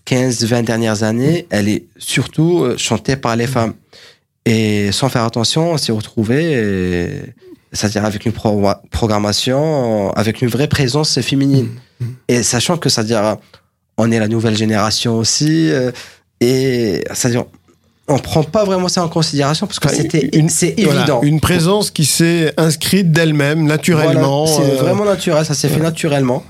15-20 0.07 0.63
dernières 0.65 1.03
années, 1.03 1.47
elle 1.51 1.69
est 1.69 1.85
surtout 1.99 2.63
euh, 2.63 2.77
chantée 2.79 3.17
par 3.17 3.37
les 3.37 3.47
femmes. 3.49 3.75
Et 4.51 4.93
sans 4.93 5.09
faire 5.11 5.25
attention, 5.25 5.73
on 5.73 5.77
s'est 5.77 5.93
retrouvé, 5.93 7.23
c'est-à-dire 7.73 8.05
avec 8.07 8.25
une 8.25 8.33
pro- 8.33 8.67
programmation, 8.91 10.11
avec 10.13 10.41
une 10.43 10.49
vraie 10.49 10.69
présence 10.69 11.21
féminine. 11.21 11.69
Et 12.29 12.43
sachant 12.43 12.77
que, 12.79 12.89
c'est-à-dire, 12.89 13.37
on 13.99 14.11
est 14.11 14.19
la 14.19 14.29
nouvelle 14.29 14.57
génération 14.57 15.17
aussi, 15.19 15.71
euh, 15.71 15.91
et 16.41 17.05
c'est-à-dire, 17.13 17.45
on 18.07 18.19
prend 18.19 18.43
pas 18.43 18.65
vraiment 18.65 18.89
ça 18.89 19.05
en 19.05 19.09
considération 19.09 19.67
parce 19.67 19.81
que 19.81 19.89
c'était, 19.91 20.31
une- 20.33 20.49
c'est 20.49 20.75
Voilà, 20.83 21.01
évident. 21.01 21.21
une 21.23 21.41
présence 21.41 21.91
qui 21.91 22.07
s'est 22.07 22.55
inscrite 22.57 23.13
d'elle-même, 23.13 23.65
naturellement. 23.65 24.45
Voilà, 24.47 24.65
c'est 24.71 24.73
euh, 24.79 24.83
vraiment 24.83 25.05
naturel, 25.05 25.45
ça 25.45 25.53
s'est 25.55 25.69
fait 25.69 25.81
naturellement. 25.81 26.43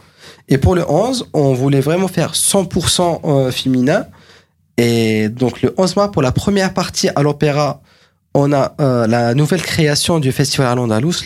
Et 0.48 0.56
pour 0.58 0.74
le 0.76 0.88
11, 0.88 1.26
on 1.32 1.52
voulait 1.54 1.80
vraiment 1.80 2.06
faire 2.06 2.34
100% 2.34 3.20
euh, 3.24 3.50
féminin. 3.50 4.06
Et 4.76 5.28
donc 5.28 5.62
le 5.62 5.74
11 5.76 5.96
mars, 5.96 6.10
pour 6.12 6.22
la 6.22 6.30
première 6.30 6.72
partie 6.72 7.08
à 7.16 7.22
l'opéra, 7.22 7.80
on 8.40 8.52
a 8.52 8.74
euh, 8.80 9.06
la 9.06 9.34
nouvelle 9.34 9.62
création 9.62 10.20
du 10.20 10.30
Festival 10.32 10.78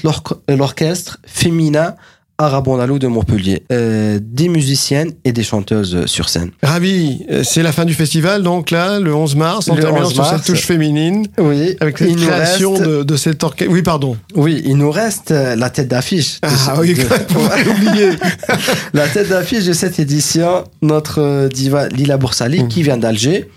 l'orc- 0.03 0.39
l'orchestre 0.49 1.19
féminin 1.27 1.95
arabo-andalou 2.43 2.99
de 2.99 3.07
Montpellier. 3.07 3.63
Euh, 3.73 4.19
des 4.23 4.49
musiciennes 4.49 5.13
et 5.25 5.33
des 5.33 5.43
chanteuses 5.43 6.07
sur 6.07 6.29
scène. 6.29 6.51
Ravi, 6.63 7.25
euh, 7.31 7.43
c'est 7.45 7.63
la 7.63 7.73
fin 7.73 7.85
du 7.85 7.95
festival, 7.95 8.43
donc 8.43 8.71
là, 8.71 9.01
le 9.01 9.15
11 9.15 9.37
mars, 9.37 9.69
en 9.69 9.75
terminant 9.77 10.07
11 10.07 10.13
sur 10.15 10.27
cette 10.27 10.45
touche 10.45 10.63
féminine, 10.67 11.27
Oui, 11.39 11.77
avec 11.81 11.99
cette 11.99 12.17
création 12.17 12.73
reste- 12.75 12.83
de, 12.85 13.03
de 13.03 13.17
cet 13.17 13.43
orchestre. 13.45 13.73
Oui, 13.73 13.83
pardon. 13.83 14.17
Oui, 14.35 14.63
il 14.65 14.77
nous 14.77 14.91
reste 14.91 15.31
euh, 15.31 15.57
la 15.57 15.71
tête 15.71 15.89
d'affiche. 15.89 16.39
Ah 16.43 16.49
ce- 16.51 16.81
oui, 16.81 16.95
de- 16.95 17.03
oublié. 17.71 18.11
La 18.95 19.09
tête 19.09 19.29
d'affiche 19.29 19.65
de 19.65 19.73
cette 19.73 19.99
édition, 19.99 20.65
notre 20.83 21.49
diva 21.53 21.89
Lila 21.89 22.17
Boursali, 22.17 22.63
Mhm. 22.63 22.69
qui 22.69 22.83
vient 22.83 22.97
d'Alger. 22.99 23.49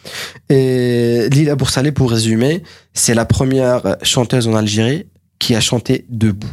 Et 0.49 1.27
Lila 1.31 1.55
Boursali, 1.55 1.91
pour 1.91 2.11
résumer, 2.11 2.63
c'est 2.93 3.13
la 3.13 3.25
première 3.25 3.97
chanteuse 4.03 4.47
en 4.47 4.55
Algérie 4.55 5.05
qui 5.39 5.55
a 5.55 5.59
chanté 5.61 6.05
debout. 6.09 6.49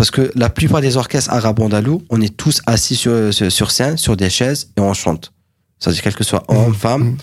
Parce 0.00 0.10
que 0.10 0.32
la 0.34 0.48
plupart 0.48 0.80
des 0.80 0.96
orchestres 0.96 1.30
arabo-andalous, 1.30 2.00
on 2.08 2.22
est 2.22 2.34
tous 2.34 2.62
assis 2.64 2.96
sur, 2.96 3.34
sur, 3.34 3.70
scène, 3.70 3.98
sur 3.98 4.16
des 4.16 4.30
chaises, 4.30 4.70
et 4.78 4.80
on 4.80 4.94
chante. 4.94 5.30
C'est-à-dire, 5.78 6.00
quel 6.02 6.14
que 6.14 6.24
soit 6.24 6.42
homme, 6.48 6.68
Mhm. 6.68 6.74
femme. 6.74 7.02
Mhm. 7.02 7.16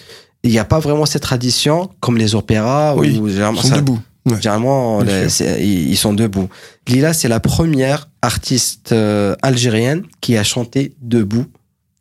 Il 0.43 0.51
n'y 0.51 0.59
a 0.59 0.63
pas 0.63 0.77
vraiment 0.77 1.07
cette 1.07 1.23
tradition, 1.23 1.89
comme 2.01 2.17
les 2.19 2.35
opéras, 2.35 2.93
Oui, 2.95 3.17
où 3.19 3.27
généralement, 3.29 3.61
Ils 3.61 3.63
sont 3.63 3.69
ça- 3.69 3.77
debout. 3.77 3.99
Ouais. 4.27 4.35
Généralement, 4.39 5.01
les- 5.01 5.25
ils 5.65 5.97
sont 5.97 6.13
debout. 6.13 6.49
Lila, 6.87 7.13
c'est 7.15 7.27
la 7.29 7.39
première 7.39 8.09
artiste 8.21 8.91
euh, 8.91 9.35
algérienne 9.41 10.03
qui 10.21 10.37
a 10.37 10.43
chanté 10.43 10.93
debout 11.01 11.47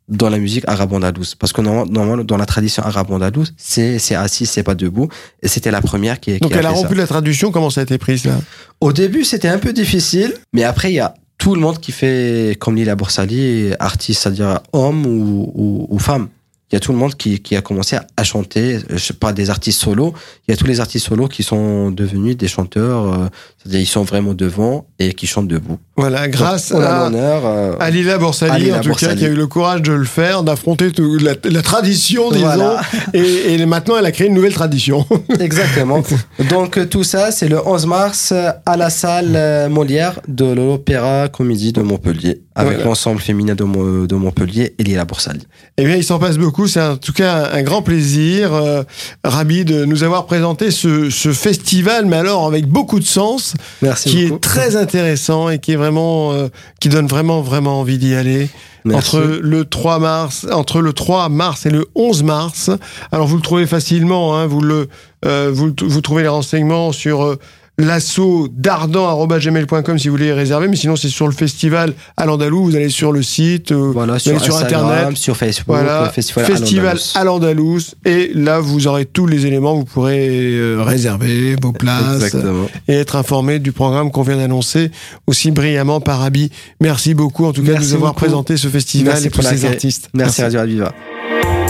dans 0.07 0.29
la 0.29 0.37
musique 0.37 0.63
arabo-andalouse. 0.67 1.35
Parce 1.35 1.53
que 1.53 1.61
normalement, 1.61 2.17
dans 2.23 2.37
la 2.37 2.45
tradition 2.45 2.83
arabo-andalouse, 2.83 3.53
c'est 3.57 3.99
c'est 3.99 4.15
assis, 4.15 4.45
c'est 4.45 4.63
pas 4.63 4.75
debout. 4.75 5.09
Et 5.41 5.47
c'était 5.47 5.71
la 5.71 5.81
première 5.81 6.19
qui, 6.19 6.37
Donc 6.39 6.53
a 6.53 6.59
elle 6.59 6.65
a 6.65 6.69
rompu 6.69 6.95
ça. 6.95 7.01
la 7.01 7.07
traduction, 7.07 7.51
comment 7.51 7.69
ça 7.69 7.81
a 7.81 7.83
été 7.83 7.97
prise 7.97 8.25
là? 8.25 8.39
Au 8.79 8.93
début, 8.93 9.23
c'était 9.23 9.47
un 9.49 9.57
peu 9.57 9.73
difficile, 9.73 10.33
mais 10.53 10.63
après, 10.63 10.91
il 10.91 10.95
y 10.95 10.99
a 10.99 11.13
tout 11.37 11.53
le 11.55 11.61
monde 11.61 11.79
qui 11.79 11.91
fait 11.91 12.57
comme 12.59 12.75
Lila 12.75 12.95
Boursali, 12.95 13.71
artiste, 13.79 14.21
c'est-à-dire 14.23 14.59
homme 14.73 15.05
ou, 15.05 15.51
ou, 15.53 15.87
ou 15.89 15.99
femme. 15.99 16.29
Il 16.69 16.75
y 16.75 16.77
a 16.77 16.79
tout 16.81 16.91
le 16.91 16.97
monde 16.97 17.15
qui, 17.15 17.39
qui 17.39 17.55
a 17.55 17.61
commencé 17.61 17.95
à, 18.17 18.23
chanter, 18.25 18.75
euh, 18.75 18.97
je 18.97 19.13
pas 19.13 19.31
des 19.31 19.49
artistes 19.49 19.79
solos. 19.79 20.13
Il 20.47 20.51
y 20.51 20.53
a 20.53 20.57
tous 20.57 20.65
les 20.67 20.81
artistes 20.81 21.07
solos 21.07 21.29
qui 21.29 21.41
sont 21.41 21.91
devenus 21.91 22.35
des 22.35 22.49
chanteurs, 22.49 23.13
euh, 23.13 23.27
c'est-à-dire 23.57 23.79
ils 23.79 23.85
sont 23.85 24.03
vraiment 24.03 24.33
devant 24.33 24.85
et 24.99 25.13
qui 25.13 25.27
chantent 25.27 25.47
debout. 25.47 25.77
Voilà, 25.95 26.27
grâce 26.27 26.73
Donc, 26.73 26.81
à, 26.83 27.07
euh, 27.07 27.73
à 27.79 27.89
Lila 27.89 28.17
Borsali, 28.17 28.51
à 28.51 28.59
Lila 28.59 28.77
en 28.79 28.81
tout 28.81 28.83
cas, 28.89 28.89
Borsali. 28.89 29.17
qui 29.19 29.25
a 29.25 29.29
eu 29.29 29.33
le 29.35 29.47
courage 29.47 29.81
de 29.81 29.93
le 29.93 30.03
faire, 30.03 30.43
d'affronter 30.43 30.91
la, 31.21 31.35
la 31.49 31.61
tradition, 31.61 32.31
disons. 32.31 32.43
Voilà. 32.45 32.81
Et, 33.13 33.53
et 33.53 33.65
maintenant, 33.65 33.95
elle 33.97 34.05
a 34.05 34.11
créé 34.11 34.27
une 34.27 34.33
nouvelle 34.33 34.53
tradition. 34.53 35.05
Exactement. 35.39 36.03
Donc 36.49 36.77
euh, 36.77 36.85
tout 36.85 37.05
ça, 37.05 37.31
c'est 37.31 37.47
le 37.47 37.65
11 37.65 37.85
mars 37.85 38.33
à 38.65 38.75
la 38.75 38.89
salle 38.89 39.69
Molière 39.69 40.19
de 40.27 40.43
l'Opéra 40.45 41.29
Comédie 41.29 41.71
de 41.71 41.81
Montpellier, 41.81 42.41
avec 42.55 42.73
Voilà. 42.73 42.83
l'ensemble 42.89 43.21
féminin 43.21 43.55
de, 43.55 43.63
Mo- 43.63 44.05
de 44.05 44.15
Montpellier 44.15 44.75
et 44.77 44.83
Lila 44.83 45.05
Boursali. 45.05 45.47
Eh 45.77 45.85
bien, 45.85 45.95
il 45.95 46.03
s'en 46.03 46.19
passe 46.19 46.37
beaucoup. 46.37 46.56
C'est 46.65 46.81
en 46.81 46.97
tout 46.97 47.13
cas 47.13 47.49
un, 47.53 47.59
un 47.59 47.61
grand 47.61 47.83
plaisir, 47.83 48.53
euh, 48.53 48.83
Rabi, 49.23 49.65
de 49.65 49.85
nous 49.85 50.03
avoir 50.03 50.25
présenté 50.25 50.71
ce, 50.71 51.11
ce 51.11 51.31
festival, 51.33 52.05
mais 52.05 52.15
alors 52.15 52.47
avec 52.47 52.65
beaucoup 52.67 52.99
de 52.99 53.05
sens, 53.05 53.53
Merci 53.83 54.09
qui 54.09 54.23
beaucoup. 54.23 54.35
est 54.37 54.39
très 54.39 54.75
intéressant 54.75 55.49
et 55.49 55.59
qui 55.59 55.73
est 55.73 55.75
vraiment, 55.75 56.31
euh, 56.31 56.47
qui 56.79 56.89
donne 56.89 57.07
vraiment, 57.07 57.41
vraiment 57.41 57.79
envie 57.81 57.97
d'y 57.99 58.15
aller. 58.15 58.49
Merci. 58.85 59.17
Entre 59.17 59.39
le 59.41 59.65
3 59.65 59.99
mars, 59.99 60.47
entre 60.51 60.79
le 60.81 60.93
3 60.93 61.27
mars 61.27 61.65
et 61.65 61.69
le 61.69 61.85
11 61.95 62.23
mars. 62.23 62.69
Alors, 63.11 63.27
vous 63.27 63.35
le 63.35 63.41
trouvez 63.41 63.67
facilement, 63.67 64.37
hein, 64.37 64.47
vous 64.47 64.61
le, 64.61 64.87
euh, 65.25 65.51
vous 65.53 66.01
trouvez 66.01 66.21
les 66.21 66.29
renseignements 66.29 66.93
sur 66.93 67.23
euh, 67.23 67.37
l'assaut 67.79 68.47
d'ardent.gmail.com 68.51 69.99
si 69.99 70.07
vous 70.07 70.15
voulez 70.15 70.33
réserver, 70.33 70.67
mais 70.67 70.75
sinon 70.75 70.95
c'est 70.95 71.09
sur 71.09 71.27
le 71.27 71.33
festival 71.33 71.93
à 72.17 72.25
l'Andalou, 72.25 72.65
vous 72.65 72.75
allez 72.75 72.89
sur 72.89 73.11
le 73.11 73.21
site, 73.21 73.71
euh, 73.71 73.91
Voilà, 73.93 74.13
vous 74.13 74.19
sur, 74.19 74.31
allez 74.31 74.39
sur 74.43 74.57
Internet, 74.57 75.15
sur 75.17 75.37
Facebook, 75.37 75.75
voilà, 75.75 76.05
le 76.05 76.11
festival, 76.11 76.97
à 77.15 77.23
l'Andalous, 77.23 77.81
et 78.03 78.31
là 78.33 78.59
vous 78.59 78.87
aurez 78.87 79.05
tous 79.05 79.27
les 79.27 79.45
éléments, 79.45 79.75
vous 79.75 79.85
pourrez 79.85 80.27
euh, 80.29 80.81
réserver 80.81 81.55
vos 81.61 81.71
places 81.71 82.23
Exactement. 82.23 82.65
et 82.87 82.93
être 82.95 83.15
informé 83.15 83.59
du 83.59 83.71
programme 83.71 84.09
qu'on 84.11 84.23
vient 84.23 84.37
d'annoncer 84.37 84.89
aussi 85.27 85.51
brillamment 85.51 86.01
par 86.01 86.23
Abi. 86.23 86.51
Merci 86.81 87.13
beaucoup 87.13 87.45
en 87.45 87.53
tout 87.53 87.63
cas 87.63 87.75
de 87.75 87.79
nous 87.79 87.93
avoir 87.93 88.13
beaucoup. 88.13 88.25
présenté 88.25 88.57
ce 88.57 88.69
festival 88.69 89.13
Merci 89.13 89.27
et 89.27 89.29
tous 89.29 89.41
pour 89.41 89.49
ces 89.49 89.65
artistes. 89.65 90.09
Merci 90.13 90.41
Radio 90.41 90.59
Aviva. 90.61 90.93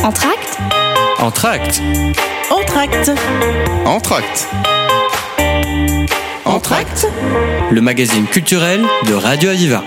Entracte 0.04 0.58
Entracte. 1.20 1.82
Entracte 2.50 3.12
Entracte. 3.86 4.48
Le 7.72 7.82
magazine 7.82 8.26
culturel 8.26 8.82
de 9.08 9.14
Radio 9.14 9.50
Aviva. 9.50 9.84